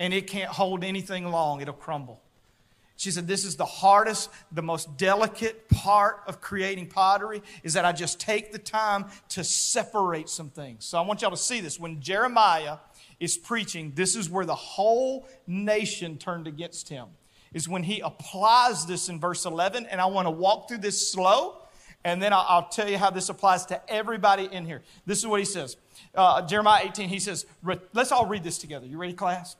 And 0.00 0.12
it 0.12 0.26
can't 0.26 0.50
hold 0.50 0.82
anything 0.82 1.30
long, 1.30 1.60
it'll 1.60 1.74
crumble. 1.74 2.20
She 2.96 3.10
said, 3.10 3.26
This 3.26 3.44
is 3.44 3.56
the 3.56 3.66
hardest, 3.66 4.30
the 4.50 4.62
most 4.62 4.96
delicate 4.96 5.68
part 5.68 6.22
of 6.26 6.40
creating 6.40 6.88
pottery 6.88 7.42
is 7.62 7.74
that 7.74 7.84
I 7.84 7.92
just 7.92 8.18
take 8.18 8.52
the 8.52 8.58
time 8.58 9.06
to 9.30 9.44
separate 9.44 10.28
some 10.28 10.48
things. 10.48 10.84
So 10.84 10.98
I 10.98 11.02
want 11.02 11.22
y'all 11.22 11.30
to 11.30 11.36
see 11.36 11.60
this. 11.60 11.78
When 11.78 12.00
Jeremiah 12.00 12.78
is 13.20 13.36
preaching, 13.36 13.92
this 13.94 14.16
is 14.16 14.30
where 14.30 14.46
the 14.46 14.54
whole 14.54 15.28
nation 15.46 16.16
turned 16.16 16.46
against 16.46 16.88
him, 16.88 17.08
is 17.52 17.68
when 17.68 17.82
he 17.82 18.00
applies 18.00 18.86
this 18.86 19.08
in 19.08 19.20
verse 19.20 19.44
11. 19.44 19.86
And 19.86 20.00
I 20.00 20.06
want 20.06 20.26
to 20.26 20.30
walk 20.30 20.68
through 20.68 20.78
this 20.78 21.10
slow, 21.10 21.62
and 22.02 22.22
then 22.22 22.32
I'll, 22.32 22.46
I'll 22.48 22.68
tell 22.68 22.88
you 22.88 22.96
how 22.96 23.10
this 23.10 23.28
applies 23.28 23.66
to 23.66 23.90
everybody 23.90 24.48
in 24.50 24.64
here. 24.64 24.82
This 25.04 25.18
is 25.18 25.26
what 25.26 25.40
he 25.40 25.46
says. 25.46 25.76
Uh, 26.14 26.40
Jeremiah 26.46 26.84
18, 26.86 27.10
he 27.10 27.20
says, 27.20 27.44
Let's 27.92 28.10
all 28.10 28.24
read 28.24 28.42
this 28.42 28.56
together. 28.56 28.86
You 28.86 28.96
ready, 28.96 29.12
class? 29.12 29.56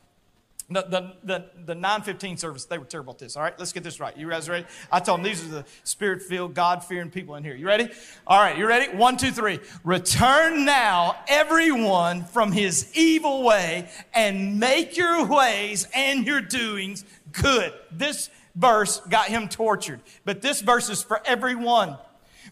The, 0.68 0.83
the, 0.83 1.12
the, 1.22 1.44
the 1.64 1.74
915 1.76 2.38
service, 2.38 2.64
they 2.64 2.76
were 2.76 2.85
terrible 2.85 3.12
at 3.12 3.20
this. 3.20 3.37
All 3.37 3.42
right, 3.42 3.57
let's 3.57 3.72
get 3.72 3.85
this 3.85 4.00
right. 4.00 4.16
You 4.16 4.29
guys 4.29 4.48
ready? 4.48 4.66
I 4.90 4.98
told 4.98 5.20
them 5.20 5.24
these 5.24 5.44
are 5.44 5.48
the 5.48 5.64
spirit 5.85 6.22
filled, 6.22 6.55
God 6.55 6.83
fearing 6.83 7.09
people 7.09 7.37
in 7.37 7.44
here. 7.44 7.55
You 7.55 7.68
ready? 7.68 7.88
All 8.26 8.40
right, 8.40 8.59
you 8.59 8.66
ready? 8.66 8.96
One, 8.96 9.16
two, 9.16 9.31
three. 9.31 9.61
Return 9.85 10.64
now, 10.64 11.16
everyone, 11.29 12.24
from 12.24 12.50
his 12.50 12.90
evil 12.96 13.44
way 13.44 13.88
and 14.12 14.59
make 14.59 14.96
your 14.96 15.24
ways 15.24 15.87
and 15.94 16.26
your 16.26 16.40
doings 16.40 17.05
good. 17.31 17.72
This 17.92 18.29
verse 18.57 19.00
got 19.09 19.26
him 19.29 19.48
tortured, 19.48 20.00
but 20.24 20.42
this 20.42 20.62
verse 20.62 20.90
is 20.90 21.00
for 21.00 21.20
everyone. 21.24 21.96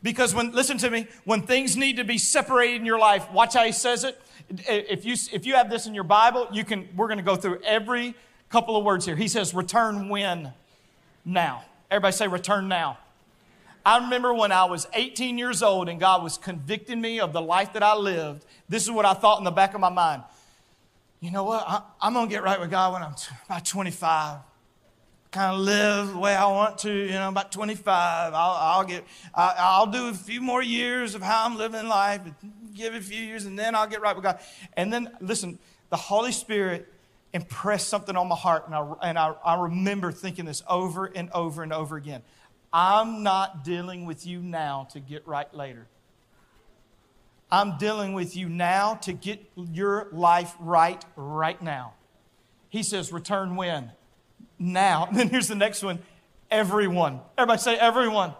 Because 0.04 0.34
when, 0.34 0.52
listen 0.52 0.76
to 0.78 0.90
me, 0.90 1.08
when 1.24 1.42
things 1.42 1.78
need 1.78 1.96
to 1.96 2.04
be 2.04 2.18
separated 2.18 2.76
in 2.76 2.84
your 2.84 2.98
life, 2.98 3.26
watch 3.32 3.54
how 3.54 3.64
he 3.64 3.72
says 3.72 4.04
it. 4.04 4.20
If 4.68 5.06
you, 5.06 5.16
if 5.32 5.46
you 5.46 5.54
have 5.54 5.70
this 5.70 5.86
in 5.86 5.94
your 5.94 6.04
Bible, 6.04 6.46
you 6.52 6.62
can, 6.62 6.86
we're 6.94 7.08
going 7.08 7.18
to 7.18 7.24
go 7.24 7.36
through 7.36 7.62
every 7.62 8.14
couple 8.50 8.76
of 8.76 8.84
words 8.84 9.06
here. 9.06 9.16
He 9.16 9.28
says, 9.28 9.54
return 9.54 10.10
when? 10.10 10.52
Now. 11.24 11.64
Everybody 11.90 12.12
say, 12.12 12.28
return 12.28 12.68
now. 12.68 12.98
I 13.86 13.96
remember 13.98 14.34
when 14.34 14.52
I 14.52 14.66
was 14.66 14.86
18 14.92 15.38
years 15.38 15.62
old 15.62 15.88
and 15.88 15.98
God 15.98 16.22
was 16.22 16.36
convicting 16.36 17.00
me 17.00 17.18
of 17.18 17.32
the 17.32 17.40
life 17.40 17.72
that 17.72 17.82
I 17.82 17.96
lived. 17.96 18.44
This 18.68 18.82
is 18.82 18.90
what 18.90 19.06
I 19.06 19.14
thought 19.14 19.38
in 19.38 19.44
the 19.44 19.50
back 19.50 19.72
of 19.72 19.80
my 19.80 19.88
mind. 19.88 20.22
You 21.20 21.30
know 21.30 21.44
what? 21.44 21.64
I, 21.66 21.82
am 22.06 22.12
going 22.12 22.28
to 22.28 22.30
get 22.30 22.42
right 22.42 22.60
with 22.60 22.70
God 22.70 22.92
when 22.92 23.02
I'm 23.02 23.14
t- 23.14 23.34
about 23.46 23.64
25 23.64 24.38
kind 25.34 25.56
of 25.56 25.60
live 25.62 26.12
the 26.12 26.18
way 26.18 26.34
I 26.34 26.46
want 26.46 26.78
to. 26.78 26.92
You 26.92 27.10
know, 27.10 27.28
about 27.28 27.50
25, 27.50 28.32
I'll, 28.32 28.50
I'll 28.50 28.84
get, 28.84 29.04
I, 29.34 29.80
will 29.80 29.90
do 29.90 30.06
a 30.06 30.14
few 30.14 30.40
more 30.40 30.62
years 30.62 31.16
of 31.16 31.22
how 31.22 31.44
I'm 31.44 31.58
living 31.58 31.88
life, 31.88 32.20
give 32.72 32.94
it 32.94 32.98
a 32.98 33.04
few 33.04 33.20
years, 33.20 33.44
and 33.44 33.58
then 33.58 33.74
I'll 33.74 33.88
get 33.88 34.00
right 34.00 34.14
with 34.14 34.24
God. 34.24 34.38
And 34.74 34.92
then, 34.92 35.10
listen, 35.20 35.58
the 35.90 35.96
Holy 35.96 36.30
Spirit 36.30 36.88
impressed 37.32 37.88
something 37.88 38.16
on 38.16 38.28
my 38.28 38.36
heart, 38.36 38.66
and 38.66 38.76
I, 38.76 38.94
and 39.02 39.18
I, 39.18 39.34
I 39.44 39.60
remember 39.62 40.12
thinking 40.12 40.44
this 40.44 40.62
over 40.68 41.06
and 41.06 41.28
over 41.32 41.64
and 41.64 41.72
over 41.72 41.96
again. 41.96 42.22
I'm 42.72 43.24
not 43.24 43.64
dealing 43.64 44.06
with 44.06 44.24
you 44.24 44.38
now 44.38 44.86
to 44.92 45.00
get 45.00 45.26
right 45.26 45.52
later. 45.52 45.88
I'm 47.50 47.76
dealing 47.76 48.14
with 48.14 48.36
you 48.36 48.48
now 48.48 48.94
to 49.02 49.12
get 49.12 49.40
your 49.56 50.06
life 50.12 50.54
right 50.60 51.04
right 51.16 51.60
now. 51.60 51.94
He 52.68 52.84
says, 52.84 53.12
return 53.12 53.56
when? 53.56 53.90
Now. 54.58 55.06
And 55.08 55.18
then 55.18 55.28
here's 55.28 55.48
the 55.48 55.54
next 55.54 55.82
one 55.82 56.00
everyone. 56.50 57.20
Everybody 57.36 57.60
say, 57.60 57.76
everyone. 57.76 58.34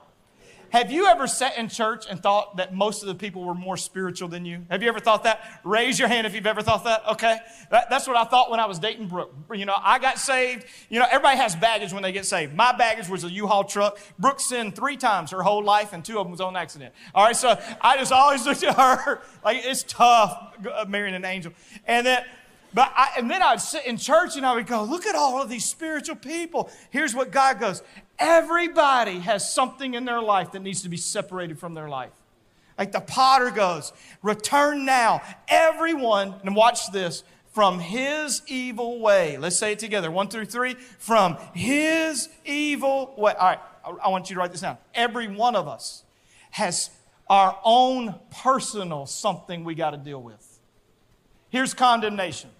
Have 0.75 0.91
you 0.91 1.07
ever 1.07 1.29
sat 1.29 1.57
in 1.57 1.69
church 1.69 2.05
and 2.11 2.21
thought 2.21 2.57
that 2.57 2.75
most 2.75 3.03
of 3.03 3.07
the 3.07 3.15
people 3.15 3.45
were 3.45 3.55
more 3.55 3.77
spiritual 3.77 4.27
than 4.27 4.45
you? 4.45 4.67
Have 4.69 4.83
you 4.83 4.89
ever 4.89 4.99
thought 4.99 5.23
that? 5.23 5.61
Raise 5.63 6.01
your 6.01 6.09
hand 6.09 6.27
if 6.27 6.35
you've 6.35 6.49
ever 6.49 6.63
thought 6.63 6.83
that. 6.83 7.07
Okay. 7.13 7.39
That, 7.71 7.89
that's 7.91 8.09
what 8.09 8.17
I 8.17 8.25
thought 8.25 8.51
when 8.51 8.59
I 8.59 8.67
was 8.67 8.81
dating 8.81 9.07
Brooke. 9.07 9.33
You 9.55 9.67
know, 9.67 9.77
I 9.81 10.01
got 10.01 10.19
saved. 10.19 10.67
You 10.89 10.99
know, 10.99 11.07
everybody 11.09 11.37
has 11.37 11.55
baggage 11.55 11.93
when 11.93 12.03
they 12.03 12.11
get 12.11 12.27
saved. 12.27 12.57
My 12.57 12.77
baggage 12.77 13.09
was 13.09 13.23
a 13.23 13.31
U-Haul 13.31 13.63
truck. 13.63 14.01
Brooke 14.19 14.41
sinned 14.41 14.75
three 14.75 14.97
times 14.97 15.31
her 15.31 15.45
whole 15.45 15.63
life, 15.63 15.93
and 15.93 16.05
two 16.05 16.19
of 16.19 16.25
them 16.25 16.33
was 16.33 16.41
on 16.41 16.57
accident. 16.57 16.93
All 17.15 17.25
right. 17.25 17.37
So 17.37 17.57
I 17.81 17.97
just 17.97 18.11
always 18.11 18.45
looked 18.45 18.65
at 18.65 18.75
her 18.75 19.23
like 19.45 19.59
it's 19.65 19.85
tough 19.85 20.57
uh, 20.75 20.87
marrying 20.89 21.15
an 21.15 21.25
angel. 21.25 21.53
And 21.87 22.05
then, 22.05 22.25
but 22.75 22.93
I, 22.95 23.13
and 23.17 23.31
then 23.31 23.41
I'd 23.41 23.61
sit 23.61 23.87
in 23.87 23.97
church 23.97 24.37
and 24.37 24.45
I 24.45 24.55
would 24.55 24.67
go, 24.67 24.83
look 24.83 25.07
at 25.07 25.15
all 25.15 25.41
of 25.41 25.49
these 25.49 25.65
spiritual 25.65 26.17
people. 26.17 26.71
Here's 26.91 27.15
what 27.15 27.31
God 27.31 27.61
goes. 27.61 27.83
Everybody 28.19 29.21
has 29.21 29.53
something 29.53 29.95
in 29.95 30.05
their 30.05 30.21
life 30.21 30.53
that 30.53 30.61
needs 30.61 30.83
to 30.83 30.89
be 30.89 30.97
separated 30.97 31.59
from 31.59 31.75
their 31.75 31.89
life. 31.89 32.11
Like 32.77 32.91
the 32.91 33.01
potter 33.01 33.51
goes, 33.51 33.93
return 34.23 34.85
now, 34.85 35.23
everyone, 35.49 36.35
and 36.43 36.57
watch 36.57 36.91
this, 36.91 37.23
from 37.55 37.79
his 37.79 38.43
evil 38.49 38.99
way. 38.99 39.37
Let's 39.37 39.57
say 39.57 39.73
it 39.73 39.79
together. 39.79 40.11
One 40.11 40.27
through 40.27 40.47
three. 40.47 40.75
From 40.75 41.37
his 41.55 42.29
evil 42.45 43.15
way. 43.17 43.33
All 43.39 43.47
right, 43.47 43.61
I 44.03 44.09
want 44.09 44.29
you 44.29 44.35
to 44.35 44.41
write 44.41 44.51
this 44.51 44.63
down. 44.63 44.77
Every 44.93 45.29
one 45.29 45.55
of 45.55 45.69
us 45.69 46.03
has 46.51 46.91
our 47.31 47.57
own 47.63 48.17
personal 48.43 49.07
something 49.07 49.63
we 49.63 49.77
got 49.77 49.91
to 49.91 49.97
deal 49.97 50.21
with. 50.21 50.59
Here's 51.49 51.75
condemnation. 51.75 52.51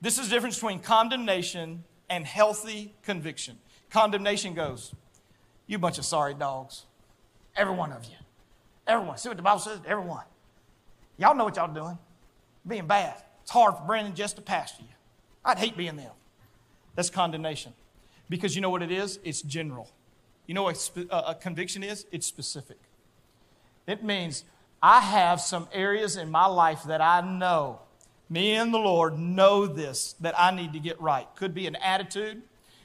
This 0.00 0.18
is 0.18 0.28
the 0.28 0.34
difference 0.34 0.56
between 0.56 0.80
condemnation 0.80 1.84
and 2.08 2.26
healthy 2.26 2.94
conviction. 3.02 3.58
Condemnation 3.90 4.54
goes, 4.54 4.94
You 5.66 5.78
bunch 5.78 5.98
of 5.98 6.04
sorry 6.04 6.34
dogs. 6.34 6.84
Every 7.56 7.74
one 7.74 7.92
of 7.92 8.04
you. 8.04 8.16
Everyone. 8.86 9.16
See 9.16 9.28
what 9.28 9.36
the 9.36 9.42
Bible 9.42 9.60
says? 9.60 9.80
Everyone. 9.86 10.24
Y'all 11.16 11.34
know 11.34 11.44
what 11.44 11.56
y'all 11.56 11.72
doing. 11.72 11.98
Being 12.66 12.86
bad. 12.86 13.22
It's 13.42 13.50
hard 13.50 13.76
for 13.76 13.84
Brandon 13.84 14.14
just 14.14 14.36
to 14.36 14.42
pastor 14.42 14.82
you. 14.82 14.94
I'd 15.44 15.58
hate 15.58 15.76
being 15.76 15.96
them. 15.96 16.12
That's 16.94 17.10
condemnation. 17.10 17.72
Because 18.28 18.54
you 18.54 18.60
know 18.60 18.70
what 18.70 18.82
it 18.82 18.90
is? 18.90 19.18
It's 19.24 19.40
general. 19.42 19.88
You 20.46 20.54
know 20.54 20.64
what 20.64 20.90
uh, 21.10 21.22
a 21.28 21.34
conviction 21.34 21.82
is? 21.82 22.06
It's 22.10 22.26
specific. 22.26 22.78
It 23.86 24.02
means 24.02 24.44
I 24.82 25.00
have 25.00 25.40
some 25.40 25.68
areas 25.72 26.16
in 26.16 26.30
my 26.30 26.46
life 26.46 26.84
that 26.84 27.00
I 27.00 27.20
know, 27.20 27.80
me 28.28 28.52
and 28.52 28.72
the 28.72 28.78
Lord 28.78 29.18
know 29.18 29.66
this, 29.66 30.14
that 30.20 30.34
I 30.38 30.54
need 30.54 30.72
to 30.72 30.80
get 30.80 31.00
right. 31.00 31.26
Could 31.36 31.54
be 31.54 31.66
an 31.66 31.76
attitude, 31.76 32.42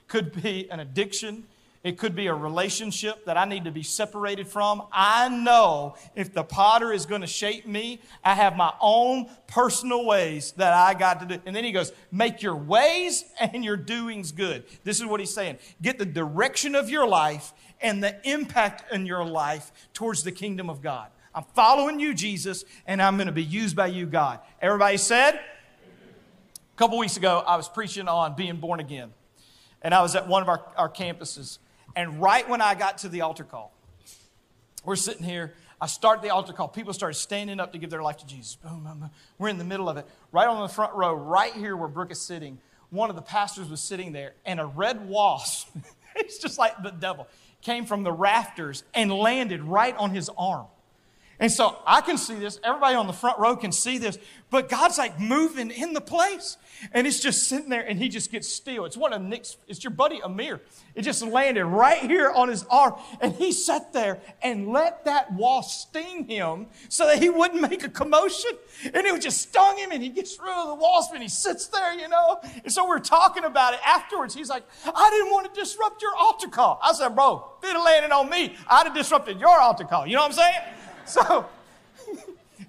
could 0.08 0.42
be 0.42 0.70
an 0.70 0.80
addiction, 0.80 1.46
it 1.84 1.98
could 1.98 2.16
be 2.16 2.28
a 2.28 2.34
relationship 2.34 3.26
that 3.26 3.38
I 3.38 3.46
need 3.46 3.66
to 3.66 3.72
be 3.72 3.82
separated 3.82 4.48
from. 4.48 4.84
I 4.92 5.30
know 5.30 5.96
if 6.16 6.32
the 6.32 6.44
potter 6.44 6.94
is 6.94 7.08
going 7.08 7.22
to 7.22 7.28
shape 7.28 7.66
me, 7.66 8.00
I 8.24 8.36
have 8.36 8.56
my 8.56 8.72
own 8.80 9.28
personal 9.48 10.06
ways 10.06 10.52
that 10.54 10.74
I 10.74 10.94
got 10.94 11.22
to 11.22 11.26
do. 11.26 11.42
And 11.46 11.56
then 11.56 11.64
he 11.64 11.72
goes, 11.72 11.92
Make 12.12 12.44
your 12.44 12.56
ways 12.56 13.26
and 13.40 13.66
your 13.66 13.78
doings 13.78 14.32
good. 14.32 14.64
This 14.84 15.00
is 15.00 15.08
what 15.08 15.20
he's 15.20 15.34
saying. 15.34 15.58
Get 15.82 15.98
the 15.98 16.06
direction 16.06 16.76
of 16.76 16.90
your 16.90 17.08
life 17.08 17.52
and 17.82 18.04
the 18.04 18.16
impact 18.30 18.94
in 18.94 19.08
your 19.08 19.26
life 19.26 19.72
towards 19.94 20.22
the 20.22 20.32
kingdom 20.32 20.70
of 20.70 20.84
God. 20.84 21.10
I'm 21.34 21.46
following 21.56 22.00
you, 22.00 22.14
Jesus, 22.14 22.66
and 22.86 23.02
I'm 23.02 23.16
going 23.16 23.28
to 23.28 23.34
be 23.34 23.44
used 23.44 23.76
by 23.76 23.88
you, 23.88 24.06
God. 24.06 24.40
Everybody 24.62 24.98
said? 24.98 25.36
A 25.36 26.78
couple 26.78 26.98
weeks 26.98 27.16
ago, 27.16 27.42
I 27.46 27.56
was 27.56 27.70
preaching 27.70 28.08
on 28.08 28.36
being 28.36 28.58
born 28.58 28.80
again. 28.80 29.14
And 29.82 29.94
I 29.94 30.02
was 30.02 30.16
at 30.16 30.28
one 30.28 30.42
of 30.42 30.50
our, 30.50 30.62
our 30.76 30.90
campuses. 30.90 31.58
And 31.96 32.22
right 32.22 32.48
when 32.50 32.62
I 32.62 32.76
got 32.76 33.00
to 33.00 33.10
the 33.10 33.22
altar 33.22 33.44
call, 33.44 33.74
we're 34.84 34.96
sitting 34.96 35.24
here. 35.24 35.54
I 35.80 35.88
start 35.88 36.22
the 36.22 36.30
altar 36.30 36.54
call. 36.54 36.68
People 36.68 36.94
started 36.94 37.16
standing 37.16 37.60
up 37.60 37.72
to 37.74 37.80
give 37.80 37.90
their 37.90 38.04
life 38.04 38.18
to 38.18 38.28
Jesus. 38.28 38.56
Boom, 38.56 38.84
boom, 38.84 39.00
boom. 39.00 39.10
We're 39.38 39.50
in 39.50 39.58
the 39.58 39.64
middle 39.64 39.90
of 39.90 39.98
it. 39.98 40.06
Right 40.32 40.48
on 40.48 40.62
the 40.62 40.74
front 40.74 40.94
row, 40.94 41.14
right 41.14 41.54
here 41.54 41.76
where 41.76 41.88
Brooke 41.88 42.12
is 42.12 42.22
sitting, 42.22 42.60
one 42.90 43.10
of 43.10 43.16
the 43.16 43.22
pastors 43.22 43.70
was 43.70 43.82
sitting 43.82 44.12
there, 44.12 44.34
and 44.46 44.60
a 44.60 44.66
red 44.66 45.08
wasp, 45.08 45.70
it's 46.16 46.38
just 46.38 46.60
like 46.60 46.84
the 46.84 46.92
devil, 46.92 47.28
came 47.62 47.86
from 47.86 48.04
the 48.04 48.12
rafters 48.12 48.84
and 48.94 49.12
landed 49.12 49.64
right 49.64 49.96
on 49.98 50.12
his 50.12 50.30
arm. 50.38 50.68
And 51.42 51.52
so 51.52 51.80
I 51.88 52.02
can 52.02 52.20
see 52.20 52.36
this. 52.36 52.60
Everybody 52.64 52.96
on 52.96 53.08
the 53.08 53.14
front 53.14 53.40
row 53.40 53.56
can 53.56 53.72
see 53.72 53.98
this. 53.98 54.20
But 54.52 54.70
God's 54.70 55.00
like 55.00 55.20
moving 55.20 55.72
in 55.72 55.94
the 55.94 56.02
place. 56.02 56.58
And 56.94 57.08
it's 57.08 57.20
just 57.20 57.50
sitting 57.50 57.70
there 57.70 57.82
and 57.82 57.98
he 57.98 58.10
just 58.10 58.32
gets 58.32 58.48
still. 58.48 58.86
It's 58.86 58.96
one 58.96 59.12
of 59.12 59.24
Nick's, 59.24 59.58
it's 59.68 59.84
your 59.84 59.90
buddy 59.90 60.20
Amir. 60.24 60.62
It 60.94 61.02
just 61.02 61.24
landed 61.24 61.66
right 61.66 62.00
here 62.00 62.30
on 62.30 62.48
his 62.48 62.64
arm. 62.70 62.94
And 63.22 63.34
he 63.34 63.52
sat 63.52 63.92
there 63.92 64.20
and 64.44 64.68
let 64.68 65.06
that 65.06 65.34
wasp 65.34 65.90
sting 65.90 66.26
him 66.26 66.68
so 66.90 67.08
that 67.08 67.18
he 67.18 67.30
wouldn't 67.30 67.60
make 67.60 67.84
a 67.84 67.90
commotion. 67.90 68.52
And 68.94 69.08
it 69.08 69.20
just 69.20 69.42
stung 69.42 69.80
him 69.80 69.92
and 69.92 70.04
he 70.04 70.10
gets 70.10 70.38
rid 70.40 70.56
of 70.56 70.68
the 70.68 70.76
wasp 70.76 71.12
and 71.14 71.24
he 71.24 71.30
sits 71.30 71.66
there, 71.68 71.96
you 71.96 72.08
know. 72.08 72.40
And 72.64 72.72
so 72.72 72.88
we're 72.88 73.00
talking 73.00 73.46
about 73.46 73.74
it 73.74 73.80
afterwards. 73.84 74.36
He's 74.36 74.50
like, 74.50 74.64
I 74.86 75.10
didn't 75.10 75.32
want 75.32 75.52
to 75.52 75.60
disrupt 75.60 76.04
your 76.04 76.16
altar 76.16 76.50
call. 76.50 76.80
I 76.84 76.94
said, 76.94 77.16
bro, 77.16 77.48
if 77.64 77.74
it 77.74 77.80
landed 77.80 78.12
on 78.12 78.30
me, 78.30 78.56
I'd 78.68 78.86
have 78.86 78.96
disrupted 78.96 79.40
your 79.40 79.60
altar 79.60 79.86
call. 79.86 80.06
You 80.06 80.18
know 80.18 80.22
what 80.22 80.28
I'm 80.28 80.34
saying? 80.34 80.62
So, 81.08 81.46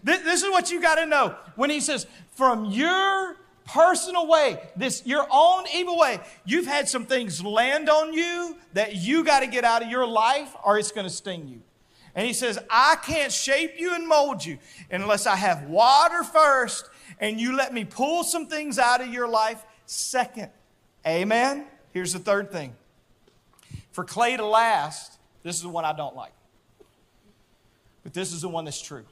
this 0.03 0.43
is 0.43 0.51
what 0.51 0.71
you 0.71 0.81
got 0.81 0.97
to 0.97 1.07
know. 1.07 1.37
When 1.55 1.71
he 1.71 1.81
says, 1.81 2.07
from 2.33 2.65
your 2.67 3.37
personal 3.65 4.27
way, 4.27 4.59
this 4.77 5.07
your 5.07 5.27
own 5.31 5.65
evil 5.75 5.99
way, 5.99 6.21
you've 6.45 6.67
had 6.67 6.89
some 6.89 7.07
things 7.07 7.45
land 7.45 7.89
on 7.89 8.13
you 8.13 8.57
that 8.73 8.97
you 8.97 9.25
got 9.25 9.41
to 9.41 9.47
get 9.47 9.65
out 9.65 9.83
of 9.83 9.89
your 9.89 10.07
life 10.07 10.55
or 10.65 10.79
it's 10.79 10.93
going 10.93 11.07
to 11.07 11.13
sting 11.13 11.47
you. 11.47 11.61
And 12.15 12.27
he 12.27 12.33
says, 12.33 12.59
I 12.69 12.97
can't 13.03 13.33
shape 13.33 13.75
you 13.79 13.95
and 13.95 14.07
mold 14.07 14.45
you 14.45 14.59
unless 14.91 15.27
I 15.27 15.37
have 15.37 15.65
water 15.65 16.25
first 16.25 16.91
and 17.19 17.41
you 17.41 17.57
let 17.57 17.73
me 17.73 17.85
pull 17.85 18.25
some 18.25 18.47
things 18.47 18.79
out 18.79 19.01
of 19.01 19.09
your 19.09 19.29
life 19.29 19.65
second. 19.87 20.51
Amen. 21.07 21.67
Here's 21.93 22.13
the 22.13 22.19
third 22.19 22.51
thing. 22.51 22.75
For 23.93 24.05
clay 24.05 24.37
to 24.37 24.45
last, 24.45 25.19
this 25.43 25.57
is 25.57 25.63
the 25.63 25.69
one 25.69 25.85
I 25.85 25.93
don't 25.93 26.17
like. 26.17 26.33
But 28.03 28.15
this 28.15 28.33
is 28.33 28.43
the 28.43 28.49
one 28.49 28.65
that's 28.65 28.81
true. 28.81 29.05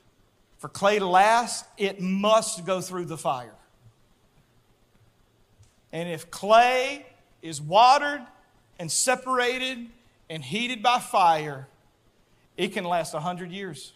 For 0.59 0.69
clay 0.69 0.99
to 0.99 1.07
last, 1.07 1.65
it 1.79 2.01
must 2.01 2.67
go 2.67 2.81
through 2.81 3.07
the 3.07 3.17
fire. 3.17 3.55
And 5.93 6.09
if 6.09 6.31
clay 6.31 7.07
is 7.43 7.61
watered 7.61 8.23
and 8.79 8.91
separated 8.91 9.87
and 10.29 10.45
heated 10.45 10.83
by 10.83 10.99
fire, 10.99 11.67
it 12.57 12.69
can 12.69 12.85
last 12.85 13.15
100 13.15 13.51
years. 13.51 13.93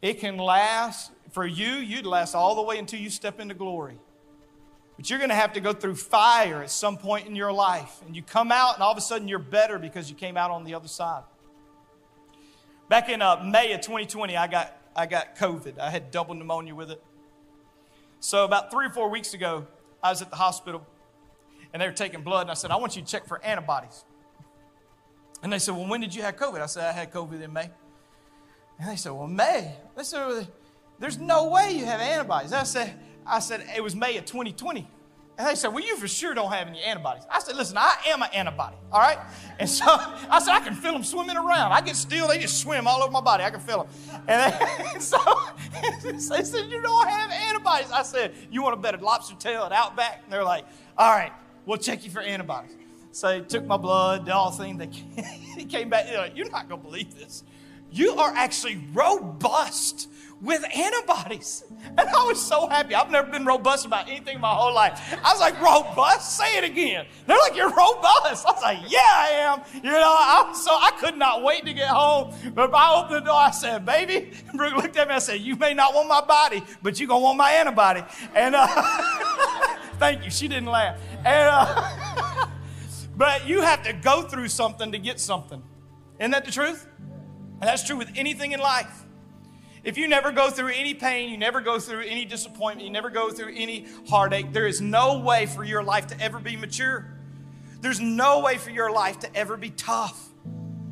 It 0.00 0.20
can 0.20 0.38
last, 0.38 1.10
for 1.32 1.44
you, 1.44 1.72
you'd 1.72 2.06
last 2.06 2.34
all 2.34 2.54
the 2.54 2.62
way 2.62 2.78
until 2.78 3.00
you 3.00 3.10
step 3.10 3.40
into 3.40 3.54
glory. 3.54 3.98
But 4.96 5.10
you're 5.10 5.18
going 5.18 5.30
to 5.30 5.34
have 5.34 5.52
to 5.54 5.60
go 5.60 5.72
through 5.72 5.96
fire 5.96 6.62
at 6.62 6.70
some 6.70 6.96
point 6.96 7.26
in 7.26 7.36
your 7.36 7.52
life. 7.52 8.00
And 8.06 8.14
you 8.16 8.22
come 8.22 8.50
out, 8.50 8.74
and 8.74 8.82
all 8.82 8.92
of 8.92 8.98
a 8.98 9.00
sudden 9.00 9.28
you're 9.28 9.38
better 9.38 9.78
because 9.78 10.08
you 10.08 10.16
came 10.16 10.36
out 10.36 10.50
on 10.50 10.64
the 10.64 10.74
other 10.74 10.88
side. 10.88 11.22
Back 12.88 13.10
in 13.10 13.20
uh, 13.20 13.42
May 13.44 13.72
of 13.72 13.82
2020, 13.82 14.36
I 14.36 14.46
got, 14.46 14.74
I 14.96 15.06
got 15.06 15.36
COVID. 15.36 15.78
I 15.78 15.90
had 15.90 16.10
double 16.10 16.34
pneumonia 16.34 16.74
with 16.74 16.90
it. 16.90 17.02
So, 18.20 18.44
about 18.44 18.70
three 18.70 18.86
or 18.86 18.90
four 18.90 19.10
weeks 19.10 19.34
ago, 19.34 19.66
I 20.02 20.10
was 20.10 20.22
at 20.22 20.30
the 20.30 20.36
hospital 20.36 20.86
and 21.72 21.82
they 21.82 21.86
were 21.86 21.92
taking 21.92 22.22
blood, 22.22 22.42
and 22.42 22.50
I 22.50 22.54
said, 22.54 22.70
I 22.70 22.76
want 22.76 22.96
you 22.96 23.02
to 23.02 23.08
check 23.08 23.26
for 23.26 23.44
antibodies. 23.44 24.04
And 25.42 25.52
they 25.52 25.58
said, 25.58 25.74
Well, 25.74 25.86
when 25.86 26.00
did 26.00 26.14
you 26.14 26.22
have 26.22 26.36
COVID? 26.36 26.60
I 26.60 26.66
said, 26.66 26.84
I 26.84 26.92
had 26.92 27.12
COVID 27.12 27.42
in 27.42 27.52
May. 27.52 27.70
And 28.78 28.88
they 28.88 28.96
said, 28.96 29.12
Well, 29.12 29.26
May? 29.26 29.74
They 29.96 30.02
said, 30.02 30.48
There's 30.98 31.18
no 31.18 31.48
way 31.48 31.72
you 31.72 31.84
have 31.84 32.00
antibodies. 32.00 32.52
I 32.52 32.62
said, 32.62 32.98
I 33.26 33.40
said, 33.40 33.66
It 33.76 33.82
was 33.82 33.94
May 33.94 34.16
of 34.16 34.24
2020. 34.24 34.88
And 35.38 35.46
they 35.46 35.54
said, 35.54 35.68
Well, 35.68 35.84
you 35.84 35.96
for 35.96 36.08
sure 36.08 36.34
don't 36.34 36.50
have 36.50 36.66
any 36.66 36.82
antibodies. 36.82 37.22
I 37.30 37.38
said, 37.38 37.54
Listen, 37.54 37.78
I 37.78 37.94
am 38.08 38.22
an 38.22 38.28
antibody, 38.34 38.76
all 38.90 39.00
right? 39.00 39.18
And 39.60 39.70
so 39.70 39.84
I 39.88 40.40
said, 40.40 40.52
I 40.52 40.60
can 40.60 40.74
feel 40.74 40.92
them 40.92 41.04
swimming 41.04 41.36
around. 41.36 41.70
I 41.70 41.80
get 41.80 41.94
still, 41.94 42.26
they 42.26 42.38
just 42.38 42.60
swim 42.60 42.88
all 42.88 43.02
over 43.02 43.12
my 43.12 43.20
body. 43.20 43.44
I 43.44 43.50
can 43.50 43.60
feel 43.60 43.84
them. 43.84 44.22
And, 44.26 44.52
they, 44.52 44.84
and 44.94 45.02
so 45.02 45.18
they 46.02 46.18
said, 46.42 46.68
You 46.68 46.82
don't 46.82 47.08
have 47.08 47.30
antibodies. 47.30 47.92
I 47.92 48.02
said, 48.02 48.34
You 48.50 48.62
want 48.62 48.74
a 48.74 48.78
better 48.78 48.98
lobster 48.98 49.36
tail 49.36 49.62
at 49.62 49.72
Outback? 49.72 50.22
And 50.24 50.32
they're 50.32 50.44
like, 50.44 50.64
All 50.96 51.12
right, 51.12 51.32
we'll 51.66 51.78
check 51.78 52.04
you 52.04 52.10
for 52.10 52.20
antibodies. 52.20 52.72
So 53.12 53.28
they 53.28 53.40
took 53.40 53.64
my 53.64 53.76
blood, 53.76 54.24
did 54.24 54.32
all 54.32 54.50
the 54.50 54.56
things. 54.56 54.78
They 55.56 55.64
came 55.64 55.88
back, 55.88 56.06
You're 56.34 56.50
not 56.50 56.68
going 56.68 56.80
to 56.80 56.86
believe 56.86 57.14
this. 57.14 57.44
You 57.90 58.14
are 58.14 58.32
actually 58.34 58.84
robust 58.92 60.08
with 60.40 60.64
antibodies. 60.76 61.64
And 61.96 62.00
I 62.00 62.24
was 62.24 62.40
so 62.40 62.68
happy. 62.68 62.94
I've 62.94 63.10
never 63.10 63.30
been 63.30 63.44
robust 63.44 63.86
about 63.86 64.08
anything 64.08 64.40
my 64.40 64.52
whole 64.52 64.74
life. 64.74 65.00
I 65.24 65.32
was 65.32 65.40
like, 65.40 65.60
robust? 65.60 66.36
Say 66.36 66.58
it 66.58 66.64
again. 66.64 67.06
They're 67.26 67.38
like, 67.38 67.56
you're 67.56 67.70
robust. 67.70 68.46
I 68.46 68.52
was 68.52 68.62
like, 68.62 68.78
yeah, 68.88 68.98
I 69.00 69.28
am. 69.30 69.62
You 69.74 69.90
know, 69.90 69.98
I, 70.00 70.52
so 70.54 70.70
I 70.70 70.90
could 71.00 71.16
not 71.16 71.42
wait 71.42 71.64
to 71.64 71.72
get 71.72 71.88
home. 71.88 72.34
But 72.54 72.74
I 72.74 73.00
opened 73.00 73.16
the 73.16 73.20
door, 73.20 73.34
I 73.34 73.50
said, 73.52 73.86
baby, 73.86 74.32
Brooke 74.54 74.76
looked 74.76 74.96
at 74.96 75.08
me, 75.08 75.14
I 75.14 75.18
said, 75.18 75.40
you 75.40 75.56
may 75.56 75.72
not 75.72 75.94
want 75.94 76.08
my 76.08 76.20
body, 76.20 76.62
but 76.82 77.00
you're 77.00 77.08
going 77.08 77.20
to 77.20 77.24
want 77.24 77.38
my 77.38 77.52
antibody. 77.52 78.02
And 78.34 78.54
uh, 78.54 78.66
thank 79.98 80.24
you. 80.24 80.30
She 80.30 80.46
didn't 80.46 80.66
laugh. 80.66 81.00
And, 81.24 81.48
uh, 81.50 82.48
but 83.16 83.48
you 83.48 83.62
have 83.62 83.82
to 83.84 83.92
go 83.92 84.22
through 84.22 84.48
something 84.48 84.92
to 84.92 84.98
get 84.98 85.20
something. 85.20 85.62
Isn't 86.20 86.32
that 86.32 86.44
the 86.44 86.52
truth? 86.52 86.86
And 87.60 87.68
that's 87.68 87.84
true 87.84 87.96
with 87.96 88.12
anything 88.16 88.52
in 88.52 88.60
life. 88.60 89.04
If 89.84 89.96
you 89.96 90.08
never 90.08 90.32
go 90.32 90.50
through 90.50 90.72
any 90.74 90.94
pain, 90.94 91.30
you 91.30 91.38
never 91.38 91.60
go 91.60 91.78
through 91.78 92.02
any 92.02 92.24
disappointment, 92.24 92.86
you 92.86 92.92
never 92.92 93.10
go 93.10 93.30
through 93.30 93.54
any 93.54 93.86
heartache, 94.08 94.52
there 94.52 94.66
is 94.66 94.80
no 94.80 95.18
way 95.20 95.46
for 95.46 95.64
your 95.64 95.82
life 95.82 96.08
to 96.08 96.20
ever 96.20 96.38
be 96.38 96.56
mature. 96.56 97.06
There's 97.80 98.00
no 98.00 98.40
way 98.40 98.58
for 98.58 98.70
your 98.70 98.90
life 98.90 99.20
to 99.20 99.36
ever 99.36 99.56
be 99.56 99.70
tough. 99.70 100.28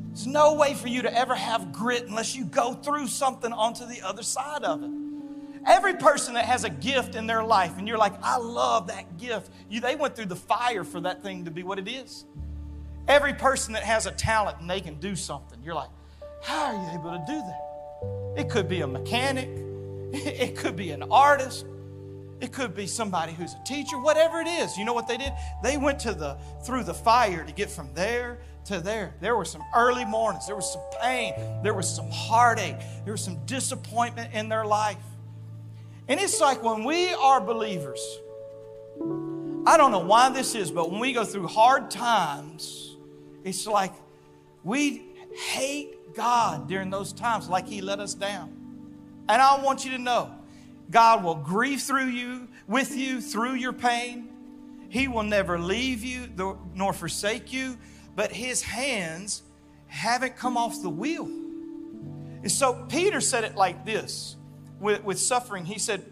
There's 0.09 0.27
no 0.27 0.55
way 0.55 0.75
for 0.75 0.89
you 0.89 1.03
to 1.03 1.15
ever 1.15 1.35
have 1.35 1.73
grit 1.73 2.07
unless 2.07 2.35
you 2.35 2.45
go 2.45 2.75
through 2.75 3.09
something 3.09 3.53
onto 3.53 3.87
the 3.87 4.03
other 4.03 4.23
side 4.23 4.63
of 4.63 4.83
it. 4.83 4.91
Every 5.67 5.95
person 5.95 6.35
that 6.35 6.45
has 6.45 6.63
a 6.63 6.71
gift 6.71 7.17
in 7.17 7.27
their 7.27 7.43
life, 7.43 7.77
and 7.77 7.89
you're 7.89 7.99
like, 7.99 8.15
I 8.23 8.39
love 8.39 8.87
that 8.87 9.19
gift, 9.19 9.51
you, 9.69 9.81
they 9.81 9.97
went 9.97 10.15
through 10.15 10.27
the 10.27 10.37
fire 10.37 10.85
for 10.85 11.01
that 11.01 11.23
thing 11.23 11.45
to 11.45 11.51
be 11.51 11.65
what 11.65 11.79
it 11.81 11.89
is. 11.89 12.25
Every 13.09 13.35
person 13.35 13.75
that 13.75 13.83
has 13.83 14.07
a 14.07 14.13
talent 14.13 14.61
and 14.61 14.71
they 14.71 14.81
can 14.81 14.95
do 15.01 15.17
something, 15.17 15.59
you're 15.63 15.75
like, 15.75 15.91
how 16.43 16.67
are 16.67 16.75
you 16.75 16.99
able 16.99 17.11
to 17.13 17.25
do 17.27 17.39
that? 17.39 18.41
It 18.41 18.51
could 18.51 18.69
be 18.69 18.83
a 18.83 18.87
mechanic, 18.87 19.49
it 20.13 20.57
could 20.57 20.77
be 20.77 20.91
an 20.91 21.03
artist, 21.11 21.67
it 22.41 22.53
could 22.53 22.75
be 22.75 22.87
somebody 22.87 23.33
who's 23.33 23.55
a 23.55 23.65
teacher, 23.65 23.99
whatever 23.99 24.41
it 24.41 24.47
is. 24.47 24.77
You 24.77 24.85
know 24.85 24.93
what 24.93 25.09
they 25.09 25.17
did? 25.17 25.33
They 25.63 25.79
went 25.79 25.99
to 26.01 26.13
the 26.13 26.37
through 26.65 26.85
the 26.85 26.95
fire 26.95 27.45
to 27.45 27.53
get 27.53 27.71
from 27.71 27.93
there 27.95 28.39
to 28.67 28.81
there. 28.81 29.15
There 29.21 29.37
were 29.37 29.45
some 29.45 29.63
early 29.75 30.05
mornings, 30.05 30.47
there 30.47 30.57
was 30.57 30.71
some 30.71 30.83
pain, 31.01 31.33
there 31.63 31.73
was 31.73 31.89
some 31.89 32.11
heartache, 32.11 32.77
there 33.05 33.13
was 33.13 33.23
some 33.23 33.45
disappointment 33.47 34.35
in 34.35 34.49
their 34.49 34.67
life. 34.67 34.97
And 36.09 36.21
it's 36.21 36.41
like 36.41 36.63
when 36.63 36.85
we 36.85 37.13
are 37.15 37.41
believers, 37.41 38.01
I 39.67 39.77
don't 39.77 39.91
know 39.91 40.05
why 40.05 40.29
this 40.29 40.55
is, 40.55 40.71
but 40.71 40.91
when 40.91 41.01
we 41.01 41.13
go 41.13 41.25
through 41.25 41.49
hard 41.49 41.91
times, 41.91 42.97
it's 43.45 43.67
like 43.67 43.93
we 44.63 45.03
hate 45.37 46.15
God 46.15 46.69
during 46.69 46.91
those 46.91 47.13
times, 47.13 47.49
like 47.49 47.69
He 47.69 47.81
let 47.81 48.01
us 48.01 48.15
down. 48.15 48.53
And 49.29 49.43
I 49.43 49.63
want 49.63 49.85
you 49.85 49.93
to 49.93 49.99
know 49.99 50.33
God 50.91 51.23
will 51.25 51.35
grieve 51.35 51.83
through 51.83 52.07
you, 52.07 52.49
with 52.67 52.97
you, 52.97 53.21
through 53.21 53.55
your 53.55 53.73
pain. 53.73 54.29
He 54.89 55.09
will 55.09 55.25
never 55.25 55.59
leave 55.59 56.05
you 56.05 56.29
nor 56.75 56.93
forsake 56.93 57.53
you, 57.53 57.77
but 58.15 58.33
His 58.33 58.63
hands 58.63 59.43
haven't 59.89 60.37
come 60.37 60.57
off 60.57 60.81
the 60.83 60.91
wheel. 60.91 61.27
And 61.27 62.53
so 62.53 62.87
Peter 62.89 63.21
said 63.21 63.45
it 63.45 63.57
like 63.57 63.85
this 63.85 64.37
with, 64.79 65.03
with 65.05 65.19
suffering. 65.19 65.65
He 65.65 65.79
said, 65.79 66.05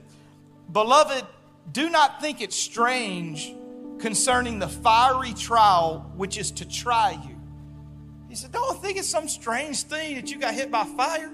Beloved, 0.73 1.25
do 1.71 1.89
not 1.89 2.21
think 2.21 2.41
it 2.41 2.53
strange 2.53 3.55
concerning 3.99 4.59
the 4.59 4.69
fiery 4.69 5.33
trial 5.33 6.13
which 6.17 6.37
is 6.37 6.51
to 6.53 6.69
try 6.69 7.13
you. 7.13 7.34
He 8.35 8.39
said, 8.39 8.51
Don't 8.51 8.83
think 8.83 8.99
it's 8.99 9.09
some 9.09 9.29
strange 9.29 9.85
thing 9.85 10.17
that 10.17 10.29
you 10.29 10.41
got 10.41 10.55
hit 10.55 10.69
by 10.69 10.83
fire. 10.83 11.31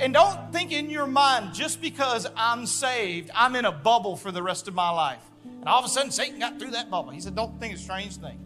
And 0.00 0.12
don't 0.12 0.52
think 0.52 0.72
in 0.72 0.90
your 0.90 1.06
mind, 1.06 1.54
just 1.54 1.80
because 1.80 2.26
I'm 2.36 2.66
saved, 2.66 3.30
I'm 3.36 3.54
in 3.54 3.64
a 3.64 3.70
bubble 3.70 4.16
for 4.16 4.32
the 4.32 4.42
rest 4.42 4.66
of 4.66 4.74
my 4.74 4.90
life. 4.90 5.22
And 5.44 5.68
all 5.68 5.78
of 5.78 5.84
a 5.84 5.88
sudden, 5.88 6.10
Satan 6.10 6.40
got 6.40 6.58
through 6.58 6.72
that 6.72 6.90
bubble. 6.90 7.12
He 7.12 7.20
said, 7.20 7.36
Don't 7.36 7.60
think 7.60 7.74
it's 7.74 7.82
a 7.82 7.84
strange 7.84 8.16
thing. 8.16 8.40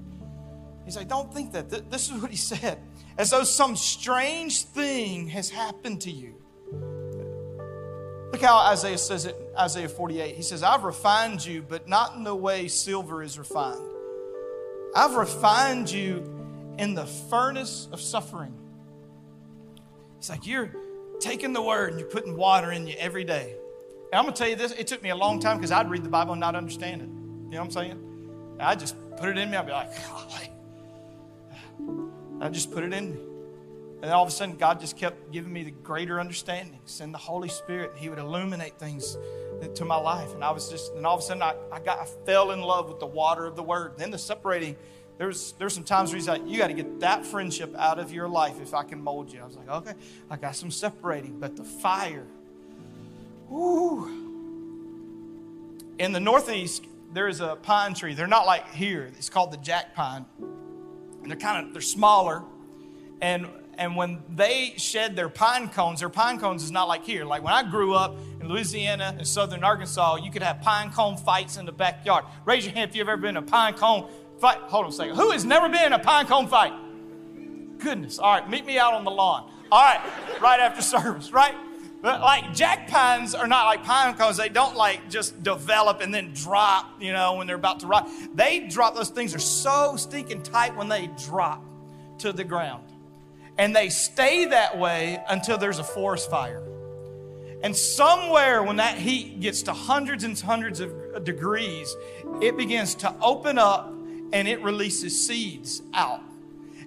He 0.84 0.90
said, 0.90 1.08
Don't 1.08 1.32
think 1.32 1.52
that. 1.52 1.90
This 1.90 2.10
is 2.10 2.20
what 2.20 2.30
he 2.30 2.36
said. 2.36 2.78
As 3.16 3.30
though 3.30 3.44
some 3.44 3.74
strange 3.74 4.64
thing 4.64 5.28
has 5.28 5.48
happened 5.48 6.02
to 6.02 6.10
you. 6.10 6.34
Look 8.32 8.42
how 8.42 8.58
Isaiah 8.70 8.98
says 8.98 9.24
it, 9.24 9.34
Isaiah 9.58 9.88
48. 9.88 10.36
He 10.36 10.42
says, 10.42 10.62
I've 10.62 10.84
refined 10.84 11.42
you, 11.42 11.62
but 11.62 11.88
not 11.88 12.16
in 12.16 12.22
the 12.22 12.36
way 12.36 12.68
silver 12.68 13.22
is 13.22 13.38
refined. 13.38 13.80
I've 14.94 15.14
refined 15.14 15.90
you 15.90 16.33
in 16.78 16.94
the 16.94 17.06
furnace 17.06 17.88
of 17.92 18.00
suffering. 18.00 18.54
It's 20.18 20.28
like 20.28 20.46
you're 20.46 20.74
taking 21.20 21.52
the 21.52 21.62
word 21.62 21.90
and 21.90 22.00
you're 22.00 22.08
putting 22.08 22.36
water 22.36 22.72
in 22.72 22.86
you 22.86 22.94
every 22.98 23.24
day. 23.24 23.56
And 24.12 24.18
I'm 24.18 24.24
going 24.24 24.34
to 24.34 24.38
tell 24.38 24.48
you 24.48 24.56
this, 24.56 24.72
it 24.72 24.86
took 24.86 25.02
me 25.02 25.10
a 25.10 25.16
long 25.16 25.40
time 25.40 25.56
because 25.56 25.72
I'd 25.72 25.90
read 25.90 26.04
the 26.04 26.08
Bible 26.08 26.32
and 26.32 26.40
not 26.40 26.54
understand 26.54 27.02
it. 27.02 27.08
You 27.08 27.10
know 27.10 27.58
what 27.58 27.64
I'm 27.64 27.70
saying? 27.70 28.56
I'd 28.60 28.78
just 28.78 28.96
put 29.16 29.28
it 29.28 29.38
in 29.38 29.50
me. 29.50 29.56
I'd 29.56 29.66
be 29.66 29.72
like, 29.72 29.90
oh, 30.08 30.40
I 32.40 32.48
just 32.48 32.72
put 32.72 32.84
it 32.84 32.92
in 32.92 33.14
me. 33.14 33.20
And 34.02 34.12
all 34.12 34.22
of 34.22 34.28
a 34.28 34.32
sudden, 34.32 34.56
God 34.56 34.80
just 34.80 34.98
kept 34.98 35.32
giving 35.32 35.52
me 35.52 35.62
the 35.62 35.70
greater 35.70 36.20
understanding. 36.20 36.78
Send 36.84 37.14
the 37.14 37.18
Holy 37.18 37.48
Spirit, 37.48 37.92
and 37.92 37.98
He 37.98 38.10
would 38.10 38.18
illuminate 38.18 38.78
things 38.78 39.16
to 39.74 39.84
my 39.84 39.96
life. 39.96 40.34
And 40.34 40.44
I 40.44 40.50
was 40.50 40.68
just, 40.68 40.92
and 40.94 41.06
all 41.06 41.14
of 41.14 41.20
a 41.20 41.22
sudden, 41.22 41.42
I, 41.42 41.54
I 41.72 41.80
got, 41.80 42.00
I 42.00 42.04
fell 42.26 42.50
in 42.50 42.60
love 42.60 42.88
with 42.88 43.00
the 43.00 43.06
water 43.06 43.46
of 43.46 43.56
the 43.56 43.62
Word. 43.62 43.94
Then 43.96 44.10
the 44.10 44.18
separating, 44.18 44.76
there's 45.18 45.52
there's 45.52 45.74
some 45.74 45.84
times 45.84 46.10
where 46.10 46.16
He's 46.16 46.28
like, 46.28 46.42
you 46.46 46.58
got 46.58 46.68
to 46.68 46.74
get 46.74 47.00
that 47.00 47.24
friendship 47.24 47.74
out 47.76 47.98
of 47.98 48.12
your 48.12 48.28
life 48.28 48.60
if 48.60 48.74
I 48.74 48.82
can 48.82 49.02
mold 49.02 49.32
you. 49.32 49.40
I 49.40 49.46
was 49.46 49.56
like, 49.56 49.68
okay, 49.68 49.94
I 50.30 50.36
got 50.36 50.56
some 50.56 50.70
separating, 50.70 51.38
but 51.38 51.56
the 51.56 51.64
fire, 51.64 52.26
whoo. 53.48 54.22
In 55.98 56.12
the 56.12 56.20
Northeast, 56.20 56.84
there 57.12 57.28
is 57.28 57.40
a 57.40 57.56
pine 57.56 57.94
tree. 57.94 58.14
They're 58.14 58.26
not 58.26 58.46
like 58.46 58.72
here. 58.74 59.10
It's 59.16 59.30
called 59.30 59.52
the 59.52 59.56
jack 59.58 59.94
pine, 59.94 60.26
and 60.38 61.30
they're 61.30 61.38
kind 61.38 61.66
of 61.66 61.72
they're 61.72 61.82
smaller, 61.82 62.42
and 63.20 63.46
and 63.78 63.96
when 63.96 64.22
they 64.28 64.74
shed 64.76 65.16
their 65.16 65.28
pine 65.28 65.68
cones, 65.68 66.00
their 66.00 66.08
pine 66.08 66.38
cones 66.38 66.62
is 66.62 66.70
not 66.70 66.88
like 66.88 67.04
here. 67.04 67.24
Like 67.24 67.42
when 67.42 67.52
I 67.52 67.62
grew 67.62 67.94
up 67.94 68.16
in 68.40 68.48
Louisiana 68.48 69.14
and 69.16 69.26
southern 69.26 69.64
Arkansas, 69.64 70.16
you 70.16 70.30
could 70.30 70.42
have 70.42 70.60
pine 70.60 70.90
cone 70.90 71.16
fights 71.16 71.56
in 71.56 71.66
the 71.66 71.72
backyard. 71.72 72.24
Raise 72.44 72.64
your 72.64 72.74
hand 72.74 72.90
if 72.90 72.96
you've 72.96 73.08
ever 73.08 73.20
been 73.20 73.36
a 73.36 73.42
pine 73.42 73.74
cone 73.74 74.08
fight. 74.44 74.58
Hold 74.66 74.84
on 74.84 74.90
a 74.90 74.92
second. 74.92 75.16
Who 75.16 75.30
has 75.30 75.46
never 75.46 75.70
been 75.70 75.86
in 75.86 75.92
a 75.94 75.98
pine 75.98 76.26
cone 76.26 76.48
fight? 76.48 76.74
Goodness. 77.78 78.18
All 78.18 78.30
right, 78.30 78.46
meet 78.46 78.66
me 78.66 78.76
out 78.76 78.92
on 78.92 79.02
the 79.02 79.10
lawn. 79.10 79.50
All 79.72 79.82
right, 79.82 80.00
right 80.42 80.60
after 80.60 80.82
service, 80.96 81.32
right? 81.32 81.54
But 82.02 82.20
like 82.20 82.52
jack 82.52 82.88
pines 82.88 83.34
are 83.34 83.46
not 83.46 83.64
like 83.64 83.84
pine 83.84 84.12
cones. 84.14 84.36
They 84.36 84.50
don't 84.50 84.76
like 84.76 85.08
just 85.08 85.42
develop 85.42 86.02
and 86.02 86.12
then 86.12 86.34
drop, 86.34 87.00
you 87.00 87.14
know, 87.14 87.36
when 87.36 87.46
they're 87.46 87.56
about 87.56 87.80
to 87.80 87.86
rot. 87.86 88.06
They 88.34 88.66
drop, 88.68 88.94
those 88.94 89.08
things 89.08 89.34
are 89.34 89.38
so 89.38 89.96
stinking 89.96 90.42
tight 90.42 90.76
when 90.76 90.88
they 90.88 91.08
drop 91.24 91.64
to 92.18 92.30
the 92.30 92.44
ground. 92.44 92.84
And 93.56 93.74
they 93.74 93.88
stay 93.88 94.44
that 94.44 94.78
way 94.78 95.24
until 95.30 95.56
there's 95.56 95.78
a 95.78 95.84
forest 95.84 96.28
fire. 96.28 96.62
And 97.62 97.74
somewhere 97.74 98.62
when 98.62 98.76
that 98.76 98.98
heat 98.98 99.40
gets 99.40 99.62
to 99.62 99.72
hundreds 99.72 100.22
and 100.22 100.38
hundreds 100.38 100.80
of 100.80 101.24
degrees, 101.24 101.96
it 102.42 102.58
begins 102.58 102.94
to 102.96 103.14
open 103.22 103.56
up 103.56 103.93
and 104.34 104.46
it 104.46 104.60
releases 104.60 105.26
seeds 105.26 105.80
out. 105.94 106.20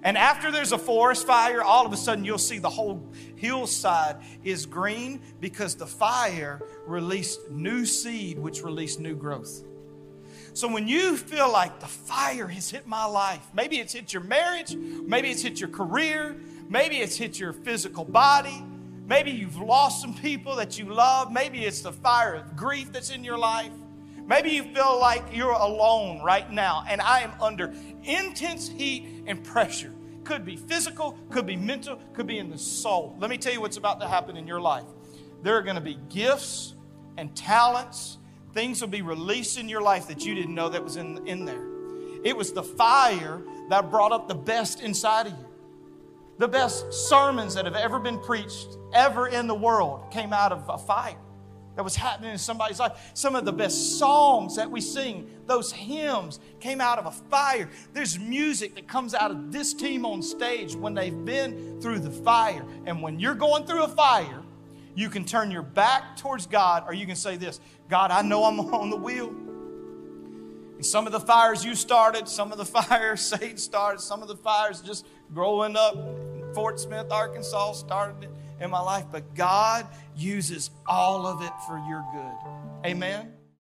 And 0.04 0.16
after 0.16 0.52
there's 0.52 0.70
a 0.70 0.78
forest 0.78 1.26
fire, 1.26 1.60
all 1.60 1.84
of 1.84 1.92
a 1.92 1.96
sudden 1.96 2.24
you'll 2.24 2.38
see 2.38 2.60
the 2.60 2.70
whole 2.70 3.02
hillside 3.34 4.18
is 4.44 4.64
green 4.64 5.20
because 5.40 5.74
the 5.74 5.86
fire 5.86 6.60
released 6.86 7.50
new 7.50 7.84
seed, 7.84 8.38
which 8.38 8.62
released 8.62 9.00
new 9.00 9.16
growth. 9.16 9.64
So 10.54 10.68
when 10.72 10.86
you 10.86 11.16
feel 11.16 11.50
like 11.50 11.80
the 11.80 11.86
fire 11.86 12.46
has 12.46 12.70
hit 12.70 12.86
my 12.86 13.04
life, 13.04 13.44
maybe 13.52 13.78
it's 13.78 13.92
hit 13.92 14.12
your 14.12 14.22
marriage, 14.22 14.76
maybe 14.76 15.30
it's 15.30 15.42
hit 15.42 15.58
your 15.58 15.68
career, 15.68 16.36
Maybe 16.68 16.98
it's 16.98 17.16
hit 17.16 17.38
your 17.38 17.52
physical 17.52 18.04
body. 18.04 18.62
Maybe 19.06 19.30
you've 19.30 19.56
lost 19.56 20.02
some 20.02 20.12
people 20.12 20.56
that 20.56 20.78
you 20.78 20.84
love. 20.84 21.32
Maybe 21.32 21.64
it's 21.64 21.80
the 21.80 21.92
fire 21.92 22.34
of 22.34 22.56
grief 22.56 22.92
that's 22.92 23.10
in 23.10 23.24
your 23.24 23.38
life. 23.38 23.72
Maybe 24.28 24.50
you 24.50 24.62
feel 24.74 25.00
like 25.00 25.24
you're 25.32 25.52
alone 25.52 26.22
right 26.22 26.52
now 26.52 26.84
and 26.86 27.00
I 27.00 27.20
am 27.20 27.32
under 27.40 27.72
intense 28.04 28.68
heat 28.68 29.24
and 29.26 29.42
pressure. 29.42 29.90
Could 30.24 30.44
be 30.44 30.54
physical, 30.54 31.18
could 31.30 31.46
be 31.46 31.56
mental, 31.56 31.98
could 32.12 32.26
be 32.26 32.38
in 32.38 32.50
the 32.50 32.58
soul. 32.58 33.16
Let 33.18 33.30
me 33.30 33.38
tell 33.38 33.54
you 33.54 33.62
what's 33.62 33.78
about 33.78 34.00
to 34.00 34.06
happen 34.06 34.36
in 34.36 34.46
your 34.46 34.60
life. 34.60 34.84
There 35.42 35.56
are 35.56 35.62
going 35.62 35.76
to 35.76 35.80
be 35.80 35.98
gifts 36.10 36.74
and 37.16 37.34
talents. 37.34 38.18
Things 38.52 38.82
will 38.82 38.88
be 38.88 39.00
released 39.00 39.58
in 39.58 39.66
your 39.66 39.80
life 39.80 40.06
that 40.08 40.26
you 40.26 40.34
didn't 40.34 40.54
know 40.54 40.68
that 40.68 40.84
was 40.84 40.96
in, 40.96 41.26
in 41.26 41.46
there. 41.46 41.66
It 42.22 42.36
was 42.36 42.52
the 42.52 42.62
fire 42.62 43.40
that 43.70 43.90
brought 43.90 44.12
up 44.12 44.28
the 44.28 44.34
best 44.34 44.82
inside 44.82 45.28
of 45.28 45.32
you. 45.32 45.46
The 46.36 46.48
best 46.48 46.92
sermons 46.92 47.54
that 47.54 47.64
have 47.64 47.76
ever 47.76 47.98
been 47.98 48.20
preached, 48.20 48.76
ever 48.92 49.26
in 49.26 49.46
the 49.46 49.54
world, 49.54 50.10
came 50.10 50.34
out 50.34 50.52
of 50.52 50.68
a 50.68 50.76
fire 50.76 51.16
that 51.78 51.84
was 51.84 51.94
happening 51.94 52.32
in 52.32 52.38
somebody's 52.38 52.80
life. 52.80 53.12
Some 53.14 53.36
of 53.36 53.44
the 53.44 53.52
best 53.52 54.00
songs 54.00 54.56
that 54.56 54.68
we 54.68 54.80
sing, 54.80 55.30
those 55.46 55.70
hymns, 55.70 56.40
came 56.58 56.80
out 56.80 56.98
of 56.98 57.06
a 57.06 57.12
fire. 57.12 57.70
There's 57.92 58.18
music 58.18 58.74
that 58.74 58.88
comes 58.88 59.14
out 59.14 59.30
of 59.30 59.52
this 59.52 59.74
team 59.74 60.04
on 60.04 60.20
stage 60.20 60.74
when 60.74 60.92
they've 60.94 61.24
been 61.24 61.80
through 61.80 62.00
the 62.00 62.10
fire. 62.10 62.64
And 62.84 63.00
when 63.00 63.20
you're 63.20 63.36
going 63.36 63.64
through 63.64 63.84
a 63.84 63.88
fire, 63.88 64.42
you 64.96 65.08
can 65.08 65.24
turn 65.24 65.52
your 65.52 65.62
back 65.62 66.16
towards 66.16 66.46
God 66.46 66.82
or 66.84 66.94
you 66.94 67.06
can 67.06 67.14
say 67.14 67.36
this 67.36 67.60
God, 67.88 68.10
I 68.10 68.22
know 68.22 68.42
I'm 68.42 68.58
on 68.74 68.90
the 68.90 68.96
wheel. 68.96 69.28
And 69.28 70.84
some 70.84 71.06
of 71.06 71.12
the 71.12 71.20
fires 71.20 71.64
you 71.64 71.76
started, 71.76 72.26
some 72.26 72.50
of 72.50 72.58
the 72.58 72.64
fires 72.82 73.20
Satan 73.20 73.56
started, 73.56 74.00
some 74.00 74.20
of 74.20 74.26
the 74.26 74.36
fires 74.36 74.80
just 74.80 75.06
growing 75.32 75.76
up 75.76 75.94
in 75.94 76.52
Fort 76.54 76.80
Smith, 76.80 77.12
Arkansas, 77.12 77.74
started 77.74 78.28
in 78.60 78.70
my 78.70 78.80
life. 78.80 79.06
But 79.10 79.34
God 79.34 79.86
uses 80.16 80.70
all 80.86 81.26
of 81.26 81.42
it 81.42 81.52
for 81.66 81.78
your 81.88 82.04
good. 82.12 82.88
Amen. 82.90 83.37